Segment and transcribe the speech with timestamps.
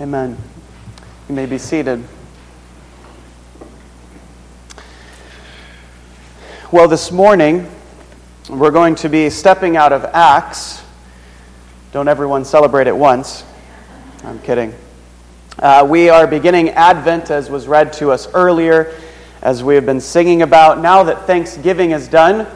[0.00, 0.38] Amen.
[1.28, 2.04] You may be seated.
[6.70, 7.68] Well, this morning,
[8.48, 10.84] we're going to be stepping out of Acts.
[11.90, 13.42] Don't everyone celebrate at once.
[14.22, 14.72] I'm kidding.
[15.58, 18.94] Uh, we are beginning Advent, as was read to us earlier,
[19.42, 20.78] as we have been singing about.
[20.78, 22.46] Now that Thanksgiving is done,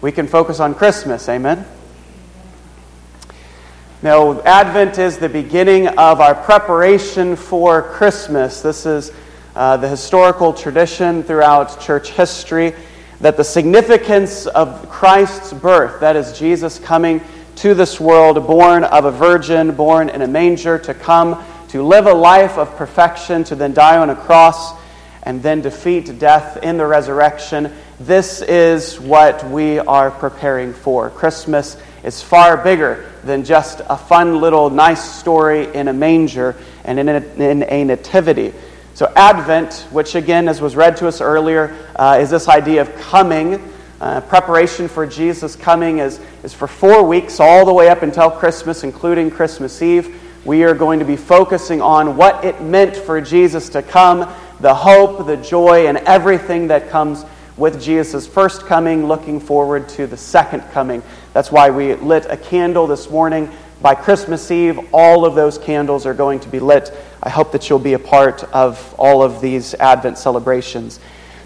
[0.00, 1.28] we can focus on Christmas.
[1.28, 1.64] Amen.
[4.00, 8.60] Now, Advent is the beginning of our preparation for Christmas.
[8.60, 9.10] This is
[9.56, 12.74] uh, the historical tradition throughout church history
[13.20, 17.20] that the significance of Christ's birth, that is, Jesus coming
[17.56, 22.06] to this world, born of a virgin, born in a manger, to come to live
[22.06, 24.78] a life of perfection, to then die on a cross,
[25.24, 27.72] and then defeat death in the resurrection.
[27.98, 31.10] This is what we are preparing for.
[31.10, 36.98] Christmas is far bigger than just a fun little nice story in a manger and
[36.98, 38.52] in a, in a nativity.
[38.94, 42.94] So, Advent, which again, as was read to us earlier, uh, is this idea of
[42.96, 43.72] coming.
[44.00, 48.30] Uh, preparation for Jesus' coming is, is for four weeks, all the way up until
[48.30, 50.20] Christmas, including Christmas Eve.
[50.44, 54.20] We are going to be focusing on what it meant for Jesus to come,
[54.60, 57.24] the hope, the joy, and everything that comes
[57.56, 61.02] with Jesus' first coming, looking forward to the second coming.
[61.38, 63.48] That's why we lit a candle this morning.
[63.80, 66.92] By Christmas Eve, all of those candles are going to be lit.
[67.22, 70.98] I hope that you'll be a part of all of these Advent celebrations.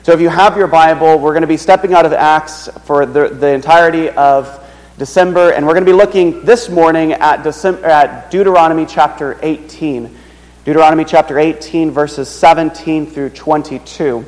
[0.02, 3.04] So, if you have your Bible, we're going to be stepping out of Acts for
[3.04, 7.84] the, the entirety of December, and we're going to be looking this morning at, December,
[7.84, 10.08] at Deuteronomy chapter 18.
[10.64, 14.24] Deuteronomy chapter 18, verses 17 through 22.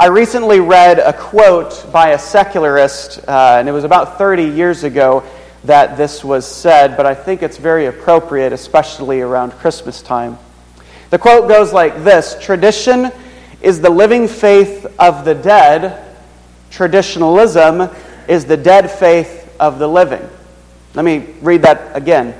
[0.00, 4.82] I recently read a quote by a secularist, uh, and it was about 30 years
[4.82, 5.22] ago
[5.64, 10.38] that this was said, but I think it's very appropriate, especially around Christmas time.
[11.10, 13.12] The quote goes like this Tradition
[13.60, 16.02] is the living faith of the dead,
[16.70, 17.94] traditionalism
[18.26, 20.26] is the dead faith of the living.
[20.94, 22.34] Let me read that again.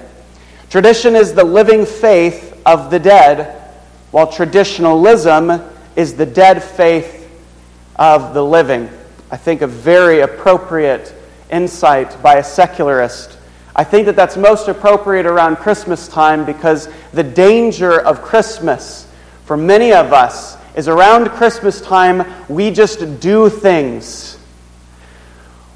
[0.70, 3.70] Tradition is the living faith of the dead,
[4.12, 5.60] while traditionalism
[5.94, 7.19] is the dead faith
[8.00, 8.88] of the living.
[9.30, 11.14] I think a very appropriate
[11.50, 13.36] insight by a secularist.
[13.76, 19.06] I think that that's most appropriate around Christmas time because the danger of Christmas
[19.44, 24.38] for many of us is around Christmas time we just do things.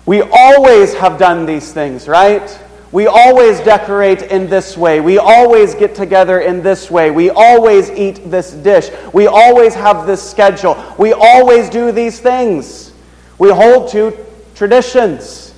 [0.06, 2.60] We always have done these things, right?
[2.94, 5.00] We always decorate in this way.
[5.00, 7.10] We always get together in this way.
[7.10, 8.88] We always eat this dish.
[9.12, 10.80] We always have this schedule.
[10.96, 12.92] We always do these things.
[13.36, 14.16] We hold to
[14.54, 15.54] traditions,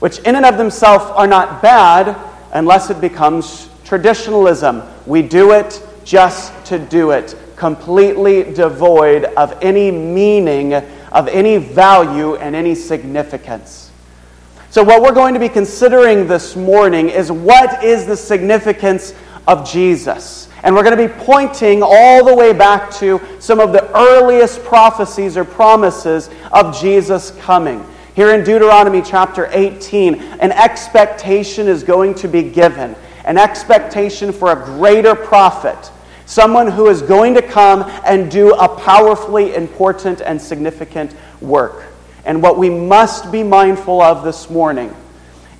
[0.00, 2.18] which in and of themselves are not bad
[2.52, 4.82] unless it becomes traditionalism.
[5.06, 12.36] We do it just to do it, completely devoid of any meaning, of any value,
[12.36, 13.90] and any significance.
[14.74, 19.14] So, what we're going to be considering this morning is what is the significance
[19.46, 20.48] of Jesus?
[20.64, 24.64] And we're going to be pointing all the way back to some of the earliest
[24.64, 27.86] prophecies or promises of Jesus coming.
[28.16, 32.96] Here in Deuteronomy chapter 18, an expectation is going to be given
[33.26, 35.92] an expectation for a greater prophet,
[36.26, 41.93] someone who is going to come and do a powerfully important and significant work.
[42.24, 44.94] And what we must be mindful of this morning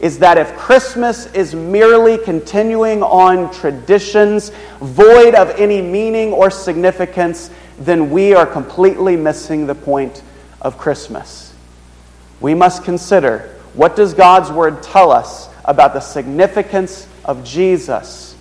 [0.01, 7.51] is that if Christmas is merely continuing on traditions void of any meaning or significance,
[7.79, 10.23] then we are completely missing the point
[10.61, 11.55] of Christmas.
[12.41, 18.35] We must consider what does God's word tell us about the significance of Jesus?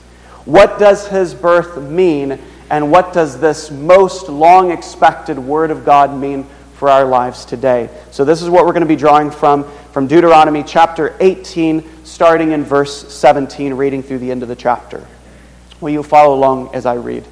[0.45, 2.39] What does his birth mean?
[2.69, 6.47] And what does this most long expected word of God mean
[6.83, 7.89] for our lives today.
[8.11, 9.63] So, this is what we're going to be drawing from
[9.93, 15.07] from Deuteronomy chapter 18, starting in verse 17, reading through the end of the chapter.
[15.79, 17.23] Will you follow along as I read?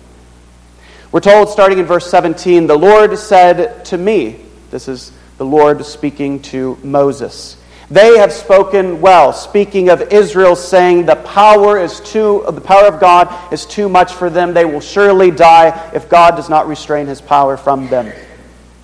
[1.12, 4.40] We're told, starting in verse 17, the Lord said to me,
[4.70, 7.58] this is the Lord speaking to Moses.
[7.90, 13.02] They have spoken well, speaking of Israel, saying the power is too the power of
[13.02, 14.54] God is too much for them.
[14.54, 18.14] They will surely die if God does not restrain his power from them.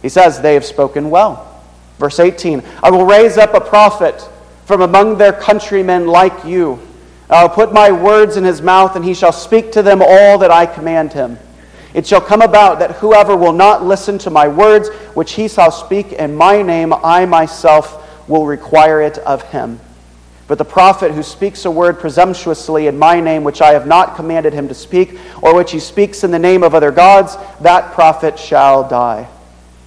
[0.02, 1.44] He says, They have spoken well.
[1.98, 4.28] Verse 18 I will raise up a prophet
[4.66, 6.80] from among their countrymen like you.
[7.30, 10.52] I'll put my words in his mouth, and he shall speak to them all that
[10.52, 11.38] I command him.
[11.94, 15.72] It shall come about that whoever will not listen to my words, which he shall
[15.72, 19.80] speak in my name, I myself will require it of him.
[20.48, 24.16] But the prophet who speaks a word presumptuously in my name, which I have not
[24.16, 27.94] commanded him to speak, or which he speaks in the name of other gods, that
[27.94, 29.28] prophet shall die.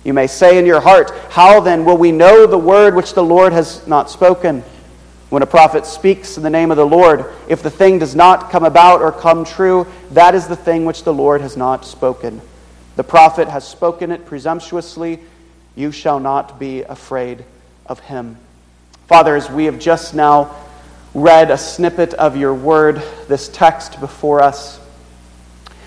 [0.05, 3.23] You may say in your heart, How then will we know the word which the
[3.23, 4.63] Lord has not spoken?
[5.29, 8.51] When a prophet speaks in the name of the Lord, if the thing does not
[8.51, 12.41] come about or come true, that is the thing which the Lord has not spoken.
[12.97, 15.21] The prophet has spoken it presumptuously.
[15.77, 17.45] You shall not be afraid
[17.87, 18.39] of him.
[19.07, 20.55] Father, as we have just now
[21.15, 24.81] read a snippet of your word, this text before us,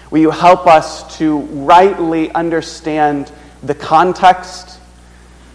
[0.09, 3.31] will you help us to rightly understand
[3.63, 4.79] the context?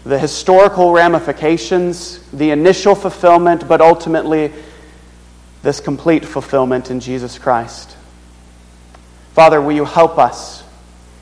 [0.09, 4.51] the historical ramifications, the initial fulfillment, but ultimately
[5.63, 7.95] this complete fulfillment in Jesus Christ.
[9.35, 10.65] Father, will you help us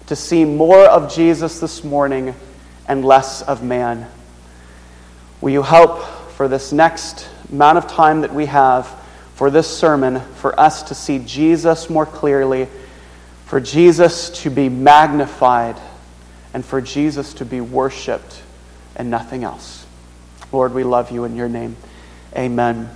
[0.07, 2.33] to see more of Jesus this morning
[2.87, 4.07] and less of man?
[5.41, 6.05] Will you help
[6.37, 8.87] for this next amount of time that we have
[9.35, 12.69] for this sermon for us to see Jesus more clearly,
[13.47, 15.77] for Jesus to be magnified,
[16.57, 18.43] and for Jesus to be worshiped?
[18.97, 19.87] and nothing else.
[20.53, 21.77] Lord, we love you in your name.
[22.35, 22.91] Amen.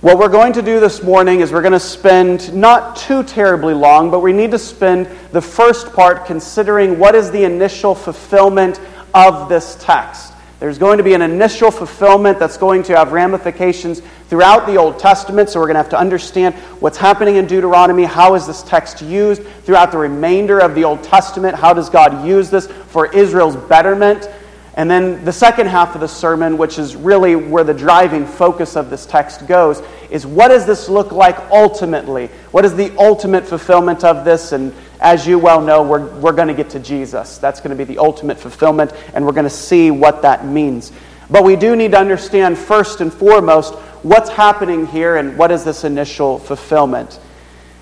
[0.00, 3.74] What we're going to do this morning is we're going to spend not too terribly
[3.74, 8.80] long, but we need to spend the first part considering what is the initial fulfillment
[9.14, 10.32] of this text.
[10.66, 14.98] There's going to be an initial fulfillment that's going to have ramifications throughout the Old
[14.98, 18.02] Testament, so we're going to have to understand what's happening in Deuteronomy.
[18.02, 21.54] How is this text used throughout the remainder of the Old Testament?
[21.54, 24.28] How does God use this for Israel's betterment?
[24.74, 28.74] And then the second half of the sermon, which is really where the driving focus
[28.74, 32.26] of this text goes, is what does this look like ultimately?
[32.50, 34.50] What is the ultimate fulfillment of this?
[34.50, 37.38] And as you well know, we're, we're going to get to Jesus.
[37.38, 40.92] That's going to be the ultimate fulfillment, and we're going to see what that means.
[41.30, 45.64] But we do need to understand, first and foremost, what's happening here and what is
[45.64, 47.20] this initial fulfillment.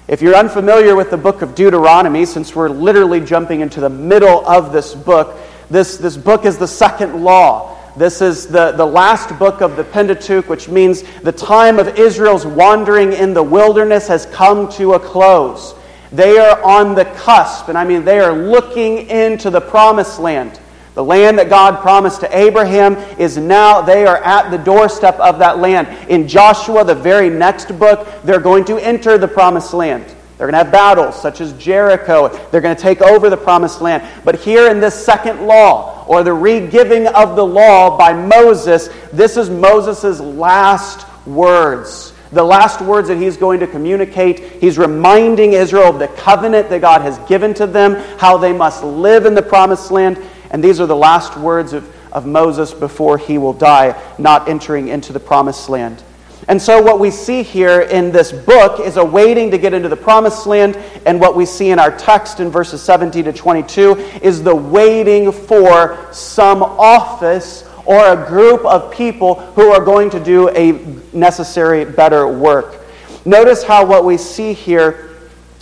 [0.08, 4.46] If you're unfamiliar with the book of Deuteronomy, since we're literally jumping into the middle
[4.46, 5.38] of this book,
[5.70, 7.78] this, this book is the second law.
[7.96, 12.44] This is the, the last book of the Pentateuch, which means the time of Israel's
[12.44, 15.74] wandering in the wilderness has come to a close.
[16.14, 20.60] They are on the cusp, and I mean, they are looking into the promised land.
[20.94, 25.40] The land that God promised to Abraham is now, they are at the doorstep of
[25.40, 25.88] that land.
[26.08, 30.04] In Joshua, the very next book, they're going to enter the promised land.
[30.38, 32.28] They're going to have battles such as Jericho.
[32.50, 34.08] They're going to take over the promised land.
[34.24, 39.36] But here in this second law, or the regiving of the law by Moses, this
[39.36, 42.13] is Moses' last words.
[42.34, 44.40] The last words that he's going to communicate.
[44.60, 48.82] He's reminding Israel of the covenant that God has given to them, how they must
[48.82, 50.20] live in the promised land.
[50.50, 54.88] And these are the last words of, of Moses before he will die, not entering
[54.88, 56.02] into the promised land.
[56.46, 59.88] And so, what we see here in this book is a waiting to get into
[59.88, 60.76] the promised land.
[61.06, 63.92] And what we see in our text in verses 17 to 22
[64.22, 70.20] is the waiting for some office or a group of people who are going to
[70.22, 70.72] do a
[71.16, 72.80] necessary, better work.
[73.24, 75.10] Notice how what we see here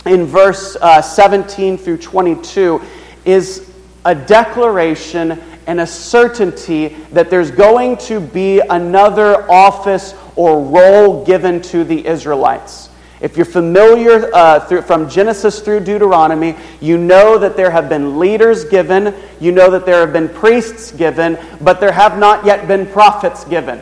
[0.05, 2.81] in verse uh, 17 through 22
[3.25, 3.71] is
[4.05, 11.61] a declaration and a certainty that there's going to be another office or role given
[11.61, 12.89] to the Israelites.
[13.23, 18.19] If you're familiar uh, through, from Genesis through Deuteronomy, you know that there have been
[18.19, 22.67] leaders given, you know that there have been priests given, but there have not yet
[22.67, 23.81] been prophets given.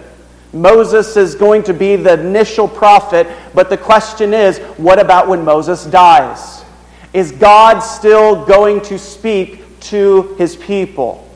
[0.53, 5.43] Moses is going to be the initial prophet, but the question is what about when
[5.43, 6.63] Moses dies?
[7.12, 11.27] Is God still going to speak to his people?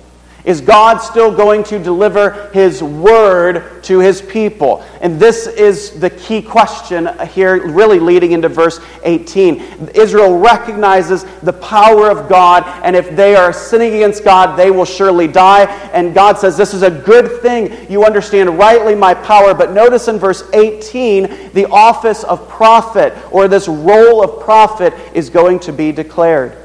[0.45, 4.85] Is God still going to deliver His word to His people?
[5.01, 9.89] And this is the key question here, really leading into verse 18.
[9.95, 14.85] Israel recognizes the power of God, and if they are sinning against God, they will
[14.85, 15.63] surely die.
[15.93, 17.89] And God says, This is a good thing.
[17.89, 19.55] You understand rightly my power.
[19.55, 25.31] But notice in verse 18, the office of prophet, or this role of prophet, is
[25.31, 26.64] going to be declared.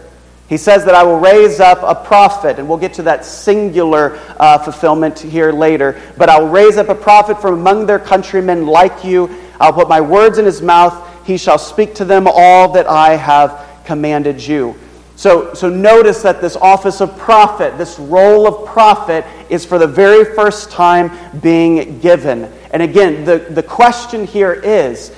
[0.51, 4.19] He says that I will raise up a prophet, and we'll get to that singular
[4.37, 5.97] uh, fulfillment here later.
[6.19, 9.31] But I will raise up a prophet from among their countrymen like you.
[9.61, 11.25] I'll put my words in his mouth.
[11.25, 14.75] He shall speak to them all that I have commanded you.
[15.15, 19.87] So, so notice that this office of prophet, this role of prophet, is for the
[19.87, 22.53] very first time being given.
[22.73, 25.15] And again, the, the question here is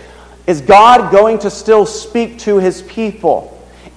[0.46, 3.51] Is God going to still speak to his people?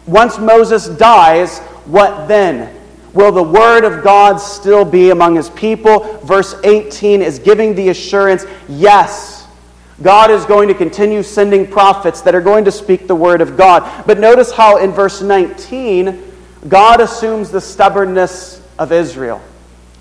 [0.08, 2.74] Once Moses dies, what then?
[3.14, 6.20] Will the word of God still be among his people?
[6.20, 9.48] Verse 18 is giving the assurance yes.
[10.02, 13.56] God is going to continue sending prophets that are going to speak the word of
[13.56, 14.06] God.
[14.06, 16.22] But notice how in verse 19,
[16.68, 19.42] God assumes the stubbornness of Israel,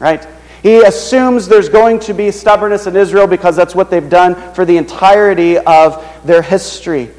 [0.00, 0.26] right?
[0.64, 4.64] He assumes there's going to be stubbornness in Israel because that's what they've done for
[4.64, 7.10] the entirety of their history.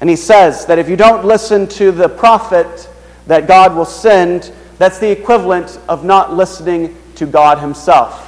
[0.00, 2.88] And he says that if you don't listen to the prophet
[3.26, 8.22] that God will send, that's the equivalent of not listening to God Himself.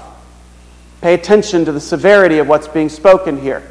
[1.00, 3.70] Pay attention to the severity of what's being spoken here.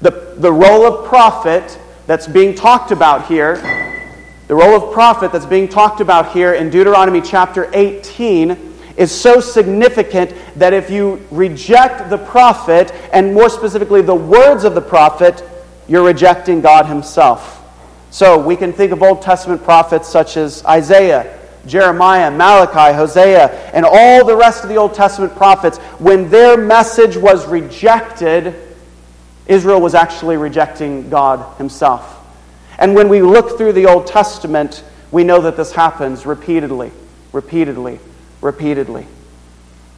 [0.00, 3.56] The, the role of prophet that's being talked about here,
[4.46, 9.40] the role of prophet that's being talked about here in Deuteronomy chapter 18 is so
[9.40, 15.42] significant that if you reject the prophet, and more specifically the words of the prophet,
[15.88, 17.56] you're rejecting God Himself.
[18.10, 23.84] So we can think of Old Testament prophets such as Isaiah, Jeremiah, Malachi, Hosea, and
[23.84, 25.78] all the rest of the Old Testament prophets.
[25.98, 28.54] When their message was rejected,
[29.46, 32.14] Israel was actually rejecting God Himself.
[32.78, 36.92] And when we look through the Old Testament, we know that this happens repeatedly,
[37.32, 37.98] repeatedly,
[38.40, 39.06] repeatedly.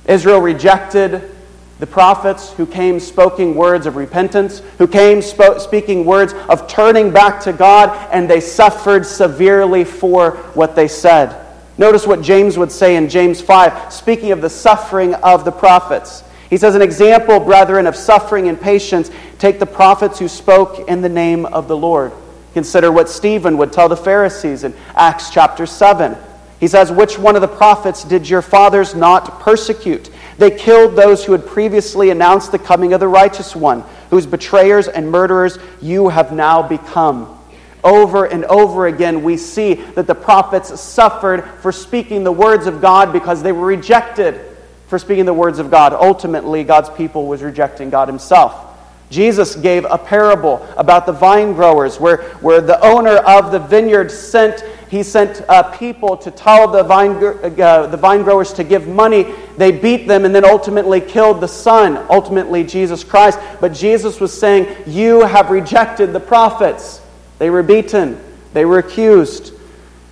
[0.07, 1.37] Israel rejected
[1.81, 7.41] the prophets who came speaking words of repentance, who came speaking words of turning back
[7.43, 11.35] to God, and they suffered severely for what they said.
[11.79, 16.23] Notice what James would say in James 5, speaking of the suffering of the prophets.
[16.51, 21.01] He says, An example, brethren, of suffering and patience, take the prophets who spoke in
[21.01, 22.13] the name of the Lord.
[22.53, 26.15] Consider what Stephen would tell the Pharisees in Acts chapter 7.
[26.59, 30.11] He says, Which one of the prophets did your fathers not persecute?
[30.41, 34.89] They killed those who had previously announced the coming of the righteous one, whose betrayers
[34.89, 37.39] and murderers you have now become.
[37.85, 42.81] Over and over again, we see that the prophets suffered for speaking the words of
[42.81, 44.41] God because they were rejected
[44.87, 45.93] for speaking the words of God.
[45.93, 48.67] Ultimately, God's people was rejecting God Himself.
[49.11, 54.11] Jesus gave a parable about the vine growers where, where the owner of the vineyard
[54.11, 58.89] sent he sent uh, people to tell the vine, uh, the vine growers to give
[58.89, 59.33] money.
[59.61, 63.39] They beat them and then ultimately killed the son, ultimately Jesus Christ.
[63.61, 67.03] But Jesus was saying, You have rejected the prophets.
[67.39, 68.19] They were beaten,
[68.55, 69.53] they were accused,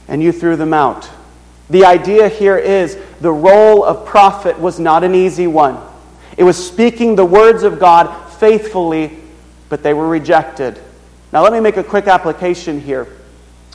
[0.06, 1.08] and you threw them out.
[1.70, 5.78] The idea here is the role of prophet was not an easy one.
[6.36, 9.16] It was speaking the words of God faithfully,
[9.70, 10.78] but they were rejected.
[11.32, 13.06] Now, let me make a quick application here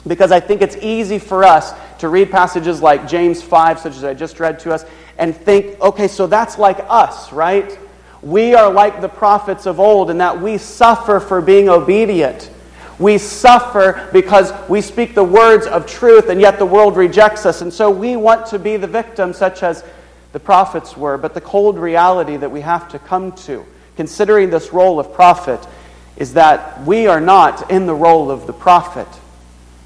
[0.06, 4.04] because I think it's easy for us to read passages like James 5, such as
[4.04, 4.84] I just read to us,
[5.18, 7.78] and think, okay, so that's like us, right?
[8.22, 12.50] We are like the prophets of old in that we suffer for being obedient.
[12.98, 17.60] We suffer because we speak the words of truth, and yet the world rejects us.
[17.60, 19.84] And so we want to be the victim, such as
[20.32, 21.18] the prophets were.
[21.18, 23.64] But the cold reality that we have to come to,
[23.96, 25.60] considering this role of prophet,
[26.16, 29.08] is that we are not in the role of the prophet.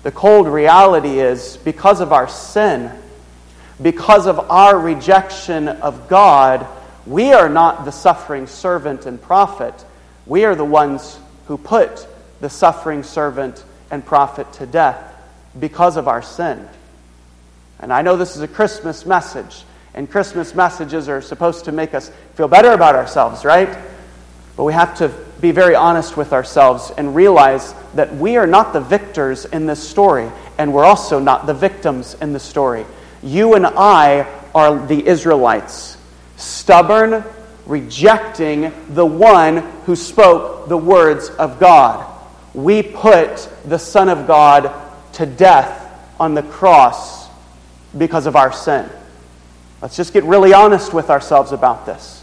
[0.02, 2.92] The cold reality is because of our sin,
[3.80, 6.66] because of our rejection of God,
[7.06, 9.84] we are not the suffering servant and prophet.
[10.26, 12.06] We are the ones who put
[12.40, 15.14] the suffering servant and prophet to death
[15.58, 16.68] because of our sin.
[17.80, 21.94] And I know this is a Christmas message, and Christmas messages are supposed to make
[21.94, 23.78] us feel better about ourselves, right?
[24.56, 25.08] But we have to
[25.40, 29.88] be very honest with ourselves and realize that we are not the victors in this
[29.88, 32.84] story, and we're also not the victims in the story.
[33.22, 35.96] You and I are the Israelites,
[36.36, 37.24] stubborn,
[37.66, 42.06] rejecting the one who spoke the words of God.
[42.54, 44.72] We put the Son of God
[45.14, 45.84] to death
[46.18, 47.28] on the cross
[47.96, 48.88] because of our sin.
[49.80, 52.17] Let's just get really honest with ourselves about this.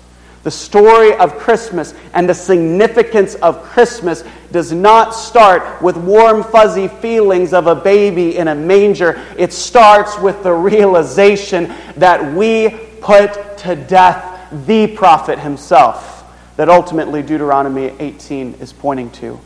[0.46, 6.88] The story of Christmas and the significance of Christmas does not start with warm, fuzzy
[6.88, 9.20] feelings of a baby in a manger.
[9.40, 12.70] It starts with the realization that we
[13.02, 19.40] put to death the prophet himself, that ultimately Deuteronomy 18 is pointing to.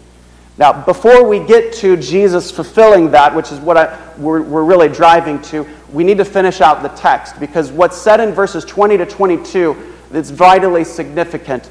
[0.58, 4.90] Now, before we get to Jesus fulfilling that, which is what I, we're, we're really
[4.90, 8.98] driving to, we need to finish out the text because what's said in verses 20
[8.98, 11.70] to 22 that's vitally significant.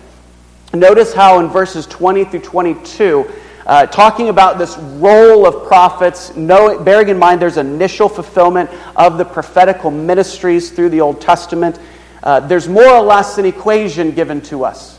[0.75, 3.30] Notice how in verses 20 through 22,
[3.66, 9.18] uh, talking about this role of prophets, know, bearing in mind there's initial fulfillment of
[9.18, 11.78] the prophetical ministries through the Old Testament,
[12.23, 14.99] uh, there's more or less an equation given to us.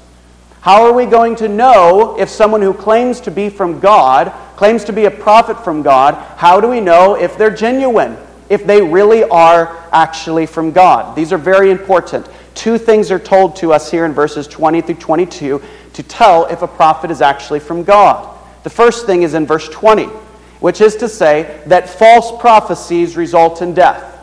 [0.62, 4.84] How are we going to know if someone who claims to be from God, claims
[4.86, 8.18] to be a prophet from God, how do we know if they're genuine?
[8.50, 11.16] If they really are actually from God?
[11.16, 12.28] These are very important.
[12.56, 15.62] Two things are told to us here in verses 20 through 22
[15.94, 18.38] to tell if a prophet is actually from God.
[18.64, 20.06] The first thing is in verse 20,
[20.60, 24.18] which is to say that false prophecies result in death.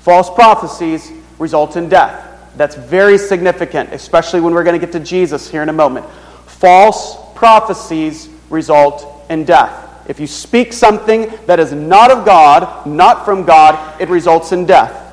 [0.00, 2.24] False prophecies result in death.
[2.56, 6.06] That's very significant, especially when we're going to get to Jesus here in a moment.
[6.46, 9.84] False prophecies result in death.
[10.08, 14.64] If you speak something that is not of God, not from God, it results in
[14.64, 15.07] death.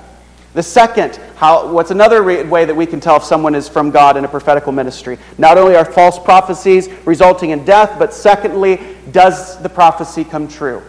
[0.56, 3.92] The second, how, what's another re- way that we can tell if someone is from
[3.92, 5.20] God in a prophetical ministry?
[5.38, 8.80] Not only are false prophecies resulting in death, but secondly,
[9.12, 10.82] does the prophecy come true?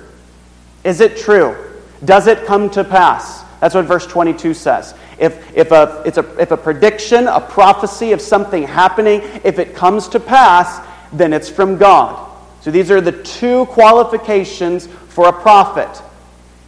[0.84, 1.56] Is it true?
[2.04, 3.42] Does it come to pass?
[3.58, 4.94] That's what verse 22 says.
[5.18, 9.74] If, if, a, it's a, if a prediction, a prophecy of something happening, if it
[9.74, 12.30] comes to pass, then it's from God.
[12.60, 16.02] So these are the two qualifications for a prophet.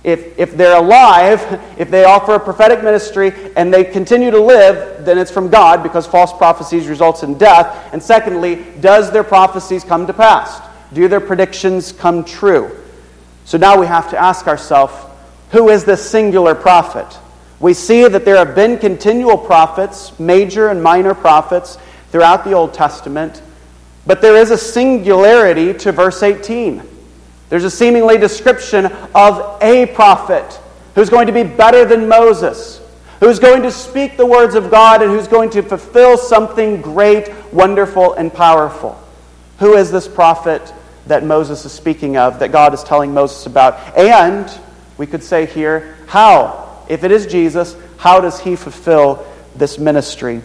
[0.05, 1.41] If, if they're alive,
[1.79, 5.83] if they offer a prophetic ministry and they continue to live, then it's from God
[5.83, 7.93] because false prophecies results in death.
[7.93, 10.61] And secondly, does their prophecies come to pass?
[10.93, 12.77] Do their predictions come true?
[13.45, 14.95] So now we have to ask ourselves,
[15.51, 17.19] who is this singular prophet?
[17.61, 21.79] We see that there have been continual prophets, major and minor prophets,
[22.11, 23.43] throughout the Old Testament.
[24.07, 26.83] But there is a singularity to verse 18.
[27.49, 30.61] There's a seemingly description of a prophet
[30.95, 32.81] who's going to be better than Moses,
[33.21, 37.31] who's going to speak the words of God, and who's going to fulfill something great,
[37.53, 39.01] wonderful, and powerful.
[39.61, 40.73] Who is this prophet
[41.07, 43.97] that Moses is speaking of, that God is telling Moses about?
[43.97, 44.51] And
[44.99, 46.85] we could say here, how?
[46.89, 49.27] If it is Jesus, how does he fulfill
[49.57, 50.43] this ministry?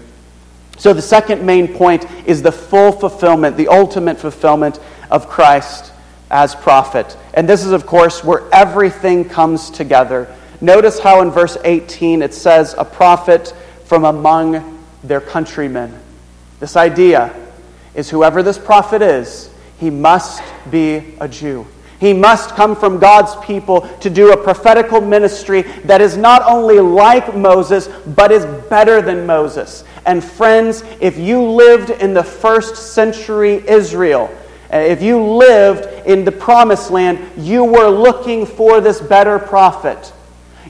[0.78, 4.80] So, the second main point is the full fulfillment, the ultimate fulfillment
[5.12, 5.93] of Christ
[6.34, 7.16] as prophet.
[7.36, 10.28] And this is, of course, where everything comes together.
[10.60, 13.54] Notice how in verse 18 it says, a prophet
[13.86, 15.94] from among their countrymen.
[16.60, 17.34] This idea
[17.94, 21.68] is whoever this prophet is, he must be a Jew.
[22.00, 26.80] He must come from God's people to do a prophetical ministry that is not only
[26.80, 29.84] like Moses, but is better than Moses.
[30.08, 34.36] And friends, if you lived in the first century Israel,
[34.74, 40.14] uh, if you lived in the promised land, you were looking for this better prophet.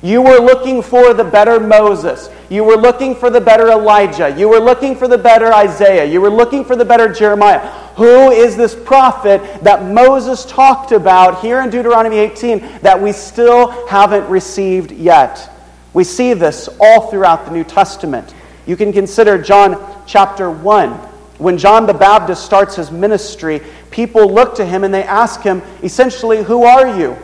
[0.02, 2.30] You were looking for the better Moses.
[2.50, 4.36] You were looking for the better Elijah.
[4.38, 6.04] You were looking for the better Isaiah.
[6.04, 7.60] You were looking for the better Jeremiah.
[7.96, 13.88] Who is this prophet that Moses talked about here in Deuteronomy 18 that we still
[13.88, 15.50] haven't received yet?
[15.94, 18.34] We see this all throughout the New Testament.
[18.66, 21.13] You can consider John chapter 1.
[21.44, 25.62] When John the Baptist starts his ministry, people look to him and they ask him,
[25.84, 27.18] essentially, Who are you?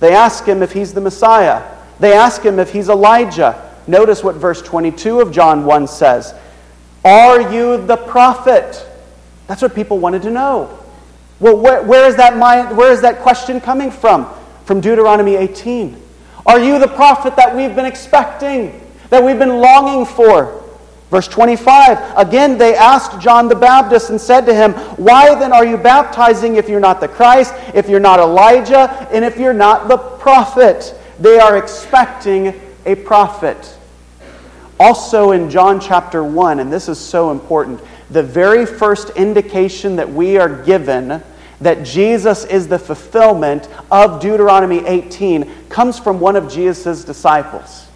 [0.00, 1.62] They ask him if he's the Messiah.
[2.00, 3.70] They ask him if he's Elijah.
[3.86, 6.34] Notice what verse 22 of John 1 says
[7.04, 8.84] Are you the prophet?
[9.46, 10.76] That's what people wanted to know.
[11.38, 14.28] Well, where, where, is that mind, where is that question coming from?
[14.64, 16.02] From Deuteronomy 18.
[16.46, 20.61] Are you the prophet that we've been expecting, that we've been longing for?
[21.12, 25.66] Verse 25, again they asked John the Baptist and said to him, Why then are
[25.66, 29.88] you baptizing if you're not the Christ, if you're not Elijah, and if you're not
[29.88, 30.98] the prophet?
[31.20, 33.76] They are expecting a prophet.
[34.80, 40.10] Also in John chapter 1, and this is so important, the very first indication that
[40.10, 41.22] we are given
[41.60, 47.86] that Jesus is the fulfillment of Deuteronomy 18 comes from one of Jesus' disciples.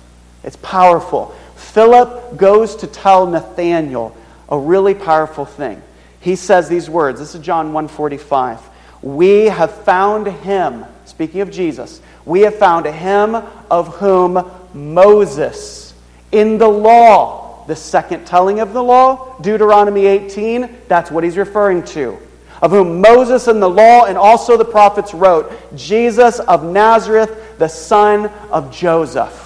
[0.45, 1.35] It's powerful.
[1.77, 4.17] Philip goes to tell Nathanael
[4.49, 5.83] a really powerful thing.
[6.21, 7.21] He says these words.
[7.21, 8.61] This is John 1:45.
[9.03, 13.37] We have found him, speaking of Jesus, we have found him
[13.71, 15.93] of whom Moses
[16.33, 21.83] in the law the second telling of the law, Deuteronomy 18, that's what he's referring
[21.83, 22.17] to.
[22.63, 27.69] Of whom Moses and the law and also the prophets wrote, Jesus of Nazareth, the
[27.69, 29.46] son of Joseph.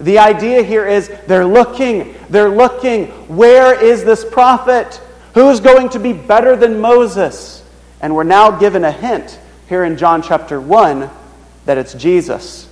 [0.00, 3.06] The idea here is they're looking, they're looking.
[3.34, 5.00] Where is this prophet?
[5.34, 7.62] Who's going to be better than Moses?
[8.00, 11.08] And we're now given a hint here in John chapter 1
[11.66, 12.68] that it's Jesus.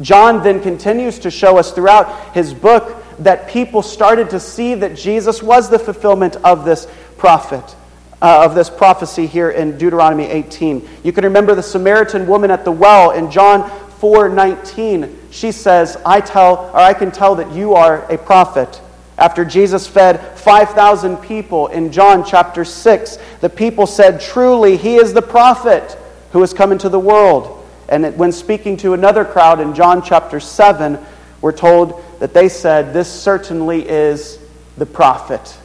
[0.00, 4.96] John then continues to show us throughout his book that people started to see that
[4.96, 7.76] Jesus was the fulfillment of this prophet.
[8.22, 10.88] Uh, of this prophecy here in Deuteronomy 18.
[11.02, 13.68] You can remember the Samaritan woman at the well in John
[14.00, 15.14] 4:19.
[15.34, 18.80] She says, "I tell or I can tell that you are a prophet."
[19.18, 25.12] After Jesus fed 5,000 people in John chapter 6, the people said, "Truly, he is
[25.12, 25.96] the prophet
[26.30, 27.48] who has come into the world."
[27.88, 30.98] And when speaking to another crowd in John chapter 7,
[31.40, 34.38] we're told that they said, This certainly is
[34.78, 35.56] the prophet.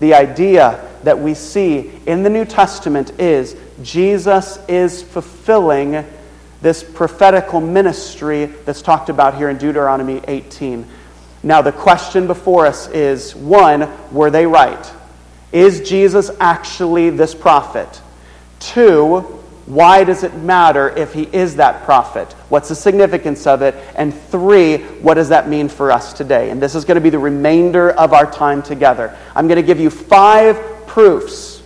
[0.00, 6.04] The idea that we see in the New Testament is Jesus is fulfilling
[6.60, 10.86] this prophetical ministry that's talked about here in Deuteronomy 18.
[11.42, 14.92] Now, the question before us is one, were they right?
[15.52, 18.02] Is Jesus actually this prophet?
[18.58, 22.32] Two, why does it matter if he is that prophet?
[22.48, 23.74] What's the significance of it?
[23.94, 26.50] And three, what does that mean for us today?
[26.50, 29.16] And this is going to be the remainder of our time together.
[29.36, 31.62] I'm going to give you five proofs.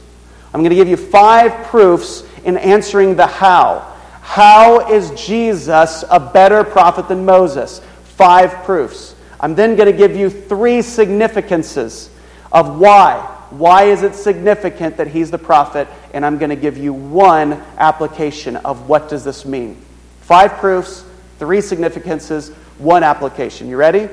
[0.53, 3.92] I'm going to give you five proofs in answering the how.
[4.23, 7.81] How is Jesus a better prophet than Moses?
[8.05, 9.15] Five proofs.
[9.39, 12.09] I'm then going to give you three significances
[12.51, 13.17] of why.
[13.51, 15.89] Why is it significant that he's the prophet?
[16.15, 19.77] And I'm going to give you one application of what does this mean.
[20.21, 21.05] Five proofs,
[21.39, 23.69] three significances, one application.
[23.69, 24.09] You ready?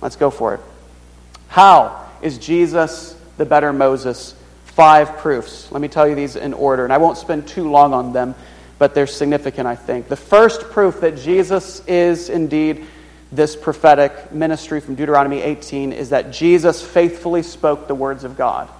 [0.00, 0.60] Let's go for it.
[1.48, 4.34] How is Jesus the better Moses?
[4.64, 5.70] Five proofs.
[5.72, 8.34] Let me tell you these in order, and I won't spend too long on them,
[8.80, 10.08] but they're significant, I think.
[10.08, 12.86] The first proof that Jesus is indeed
[13.30, 18.70] this prophetic ministry from Deuteronomy 18 is that Jesus faithfully spoke the words of God.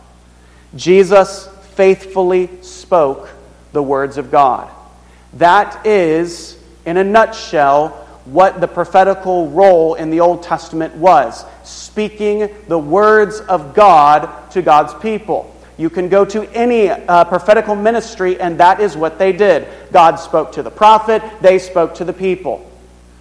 [0.74, 3.28] Jesus faithfully spoke
[3.72, 4.70] the words of God.
[5.34, 7.90] That is, in a nutshell,
[8.24, 14.62] what the prophetical role in the Old Testament was speaking the words of God to
[14.62, 15.54] God's people.
[15.80, 19.66] You can go to any uh, prophetical ministry, and that is what they did.
[19.90, 22.70] God spoke to the prophet, they spoke to the people.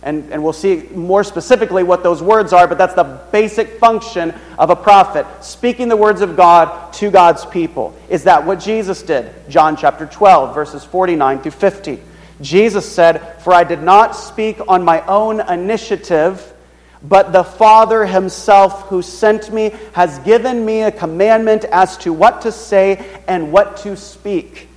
[0.03, 4.33] And, and we'll see more specifically what those words are, but that's the basic function
[4.57, 7.97] of a prophet, speaking the words of God to God's people.
[8.09, 9.33] Is that what Jesus did?
[9.47, 12.01] John chapter 12, verses 49 through 50.
[12.41, 16.53] Jesus said, For I did not speak on my own initiative,
[17.01, 22.41] but the Father himself who sent me has given me a commandment as to what
[22.41, 24.67] to say and what to speak.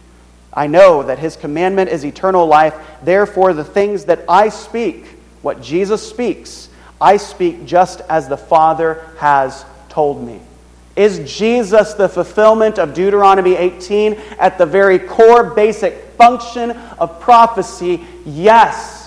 [0.54, 2.74] I know that his commandment is eternal life.
[3.02, 5.06] Therefore, the things that I speak,
[5.40, 6.68] what Jesus speaks,
[7.00, 10.40] I speak just as the Father has told me.
[10.94, 18.04] Is Jesus the fulfillment of Deuteronomy 18 at the very core, basic function of prophecy?
[18.26, 19.01] Yes,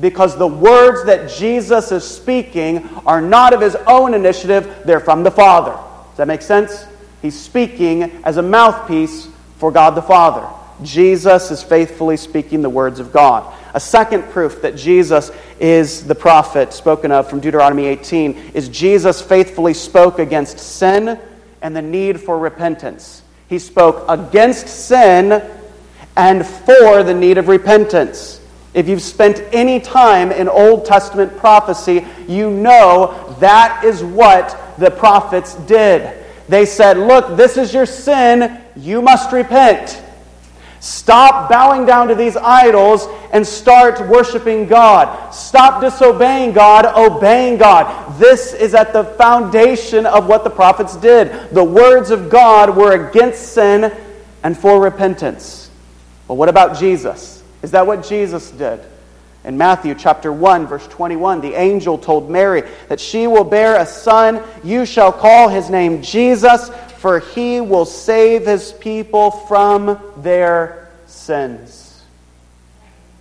[0.00, 5.22] because the words that Jesus is speaking are not of his own initiative, they're from
[5.22, 5.72] the Father.
[5.72, 6.86] Does that make sense?
[7.22, 9.28] He's speaking as a mouthpiece
[9.58, 10.46] for God the Father.
[10.82, 13.54] Jesus is faithfully speaking the words of God.
[13.74, 19.22] A second proof that Jesus is the prophet spoken of from Deuteronomy 18 is Jesus
[19.22, 21.18] faithfully spoke against sin
[21.62, 23.22] and the need for repentance.
[23.48, 25.42] He spoke against sin
[26.16, 28.40] and for the need of repentance.
[28.76, 34.90] If you've spent any time in Old Testament prophecy, you know that is what the
[34.90, 36.24] prophets did.
[36.46, 40.02] They said, Look, this is your sin, you must repent.
[40.80, 45.30] Stop bowing down to these idols and start worshiping God.
[45.30, 48.18] Stop disobeying God, obeying God.
[48.18, 51.48] This is at the foundation of what the prophets did.
[51.50, 53.90] The words of God were against sin
[54.42, 55.70] and for repentance.
[56.28, 57.35] But what about Jesus?
[57.66, 58.78] Is that what Jesus did?
[59.42, 63.84] In Matthew chapter 1 verse 21, the angel told Mary that she will bear a
[63.84, 70.92] son, you shall call his name Jesus for he will save his people from their
[71.08, 72.04] sins.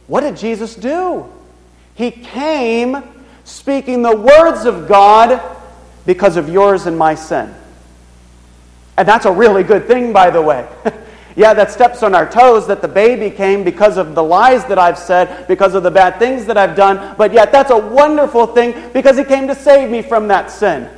[0.05, 1.25] What did Jesus do?
[1.95, 3.01] He came
[3.45, 5.41] speaking the words of God
[6.05, 7.51] because of yours and my sin.
[8.95, 10.67] And that's a really good thing, by the way.
[11.35, 14.79] yeah, that steps on our toes that the baby came because of the lies that
[14.79, 18.47] I've said, because of the bad things that I've done, but yet that's a wonderful
[18.47, 20.89] thing because he came to save me from that sin.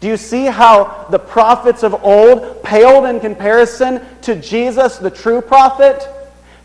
[0.00, 5.40] Do you see how the prophets of old paled in comparison to Jesus, the true
[5.40, 6.06] prophet?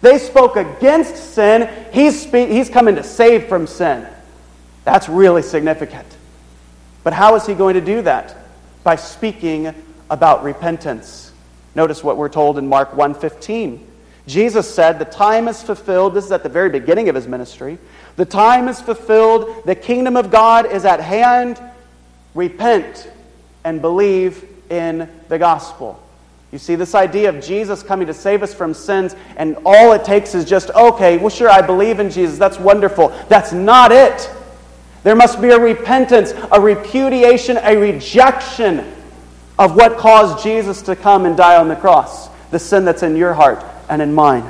[0.01, 1.69] They spoke against sin.
[1.93, 4.07] He's, spe- he's coming to save from sin.
[4.83, 6.07] That's really significant.
[7.03, 8.35] But how is he going to do that?
[8.83, 9.73] By speaking
[10.09, 11.30] about repentance.
[11.75, 13.87] Notice what we're told in Mark 1:15.
[14.27, 17.77] Jesus said, "The time is fulfilled." This is at the very beginning of his ministry.
[18.17, 19.63] "The time is fulfilled.
[19.65, 21.59] The kingdom of God is at hand.
[22.35, 23.07] Repent
[23.63, 25.99] and believe in the gospel.
[26.51, 30.03] You see, this idea of Jesus coming to save us from sins, and all it
[30.03, 32.37] takes is just, okay, well, sure, I believe in Jesus.
[32.37, 33.13] That's wonderful.
[33.29, 34.29] That's not it.
[35.03, 38.85] There must be a repentance, a repudiation, a rejection
[39.61, 43.15] of what caused Jesus to come and die on the cross, the sin that's in
[43.15, 44.49] your heart and in mine.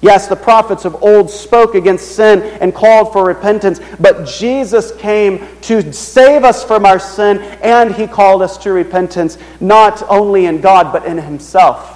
[0.00, 5.46] Yes, the prophets of old spoke against sin and called for repentance, but Jesus came
[5.62, 10.60] to save us from our sin, and he called us to repentance, not only in
[10.60, 11.94] God, but in himself.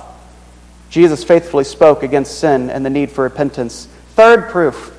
[0.88, 3.86] Jesus faithfully spoke against sin and the need for repentance.
[4.10, 4.96] Third proof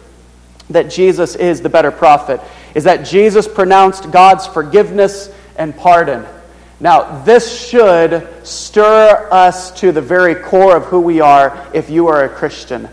[0.69, 2.41] that Jesus is the better prophet
[2.75, 6.25] is that Jesus pronounced God's forgiveness and pardon.
[6.83, 12.09] Now, this should stir us to the very core of who we are if you
[12.09, 12.89] are a Christian.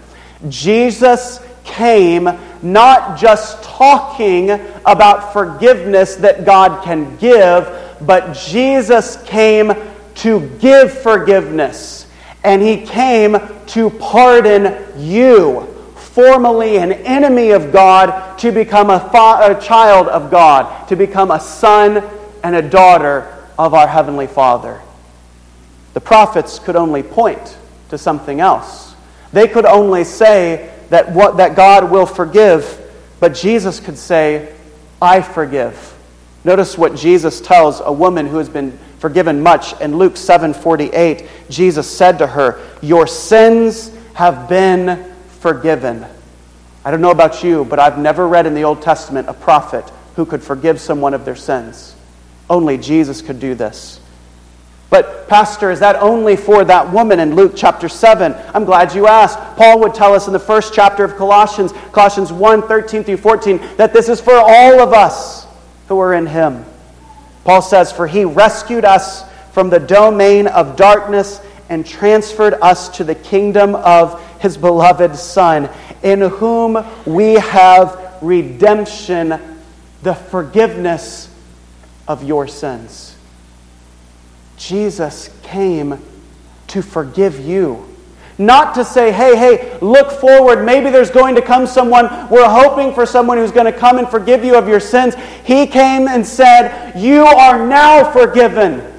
[0.48, 2.28] Jesus came
[2.62, 4.52] not just talking
[4.86, 7.68] about forgiveness that God can give,
[8.02, 9.72] but Jesus came
[10.14, 12.06] to give forgiveness.
[12.44, 15.62] And he came to pardon you,
[15.96, 21.32] formerly an enemy of God, to become a, fa- a child of God, to become
[21.32, 22.08] a son
[22.44, 24.80] and a daughter of our Heavenly Father.
[25.92, 27.58] The prophets could only point
[27.90, 28.94] to something else.
[29.34, 32.78] They could only say that, what, that God will forgive,
[33.20, 34.54] but Jesus could say,
[35.02, 35.94] I forgive.
[36.42, 39.78] Notice what Jesus tells a woman who has been forgiven much.
[39.80, 45.04] In Luke 7:48, Jesus said to her, "Your sins have been
[45.40, 46.06] forgiven."
[46.82, 49.84] I don't know about you, but I've never read in the Old Testament a prophet
[50.16, 51.94] who could forgive someone of their sins.
[52.50, 54.00] Only Jesus could do this.
[54.90, 58.34] But, Pastor, is that only for that woman in Luke chapter 7?
[58.52, 59.38] I'm glad you asked.
[59.56, 63.58] Paul would tell us in the first chapter of Colossians, Colossians 1 13 through 14,
[63.76, 65.46] that this is for all of us
[65.86, 66.64] who are in him.
[67.44, 73.04] Paul says, For he rescued us from the domain of darkness and transferred us to
[73.04, 75.70] the kingdom of his beloved Son,
[76.02, 79.40] in whom we have redemption,
[80.02, 81.30] the forgiveness
[82.10, 83.14] of your sins.
[84.56, 86.02] Jesus came
[86.66, 87.86] to forgive you.
[88.36, 90.64] Not to say, hey, hey, look forward.
[90.64, 92.06] Maybe there's going to come someone.
[92.28, 95.14] We're hoping for someone who's going to come and forgive you of your sins.
[95.44, 98.92] He came and said, You are now forgiven.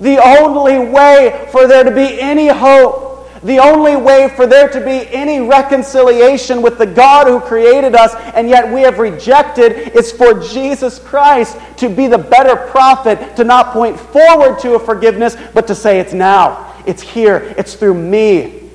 [0.00, 3.07] The only way for there to be any hope
[3.42, 8.14] the only way for there to be any reconciliation with the God who created us
[8.34, 13.44] and yet we have rejected is for Jesus Christ to be the better prophet, to
[13.44, 17.94] not point forward to a forgiveness, but to say it's now, it's here, it's through
[17.94, 18.70] me.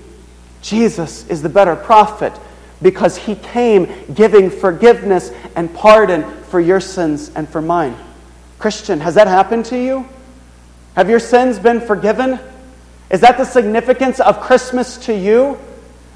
[0.61, 2.33] Jesus is the better prophet
[2.81, 7.95] because he came giving forgiveness and pardon for your sins and for mine.
[8.59, 10.07] Christian, has that happened to you?
[10.95, 12.39] Have your sins been forgiven?
[13.09, 15.57] Is that the significance of Christmas to you?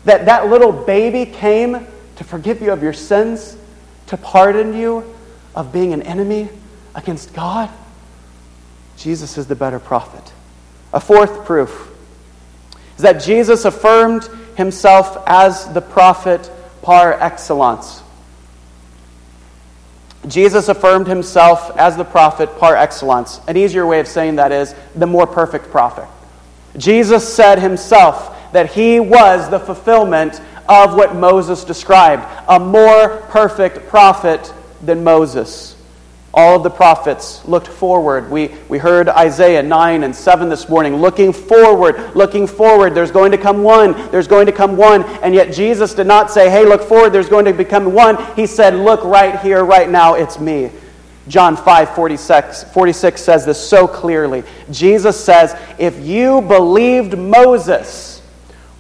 [0.06, 3.58] That that little baby came to forgive you of your sins,
[4.08, 5.16] to pardon you
[5.56, 6.50] of being an enemy
[6.96, 7.70] against God?
[8.98, 10.34] Jesus is the better prophet.
[10.94, 11.94] A fourth proof
[12.96, 14.24] is that Jesus affirmed
[14.56, 16.50] himself as the prophet
[16.82, 18.02] par excellence.
[20.28, 23.40] Jesus affirmed himself as the prophet par excellence.
[23.48, 26.08] An easier way of saying that is the more perfect prophet.
[26.78, 33.88] Jesus said himself that he was the fulfillment of what Moses described a more perfect
[33.88, 35.76] prophet than Moses.
[36.34, 38.30] All of the prophets looked forward.
[38.30, 42.94] We, we heard Isaiah 9 and 7 this morning, looking forward, looking forward.
[42.94, 45.04] There's going to come one, there's going to come one.
[45.24, 48.24] And yet Jesus did not say, hey, look forward, there's going to become one.
[48.36, 50.70] He said, look right here, right now, it's me.
[51.28, 54.44] John 5 46, 46 says this so clearly.
[54.72, 58.22] Jesus says, If you believed Moses,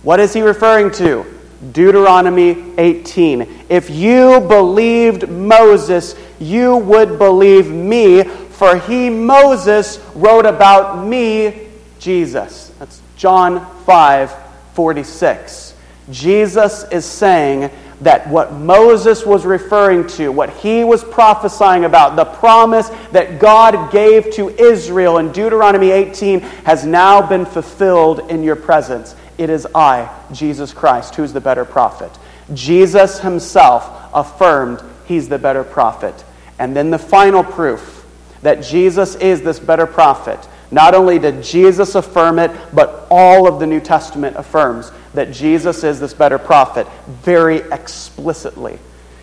[0.04, 1.26] what is he referring to?
[1.72, 3.66] Deuteronomy 18.
[3.70, 11.68] If you believed Moses, you would believe me, for he, Moses, wrote about me,
[12.00, 12.72] Jesus.
[12.80, 14.34] That's John 5
[14.74, 15.74] 46.
[16.12, 22.26] Jesus is saying, that what Moses was referring to, what he was prophesying about, the
[22.26, 28.56] promise that God gave to Israel in Deuteronomy 18 has now been fulfilled in your
[28.56, 29.16] presence.
[29.38, 32.12] It is I, Jesus Christ, who's the better prophet.
[32.54, 36.24] Jesus himself affirmed he's the better prophet.
[36.60, 38.06] And then the final proof
[38.42, 40.40] that Jesus is this better prophet.
[40.70, 45.84] Not only did Jesus affirm it, but all of the New Testament affirms that Jesus
[45.84, 48.80] is this better prophet very explicitly.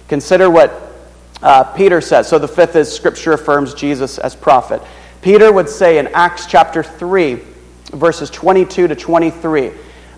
[0.08, 0.94] Consider what
[1.42, 2.28] uh, Peter says.
[2.28, 4.82] So the fifth is Scripture affirms Jesus as prophet.
[5.22, 7.40] Peter would say in Acts chapter 3,
[7.92, 9.70] verses 22 to 23,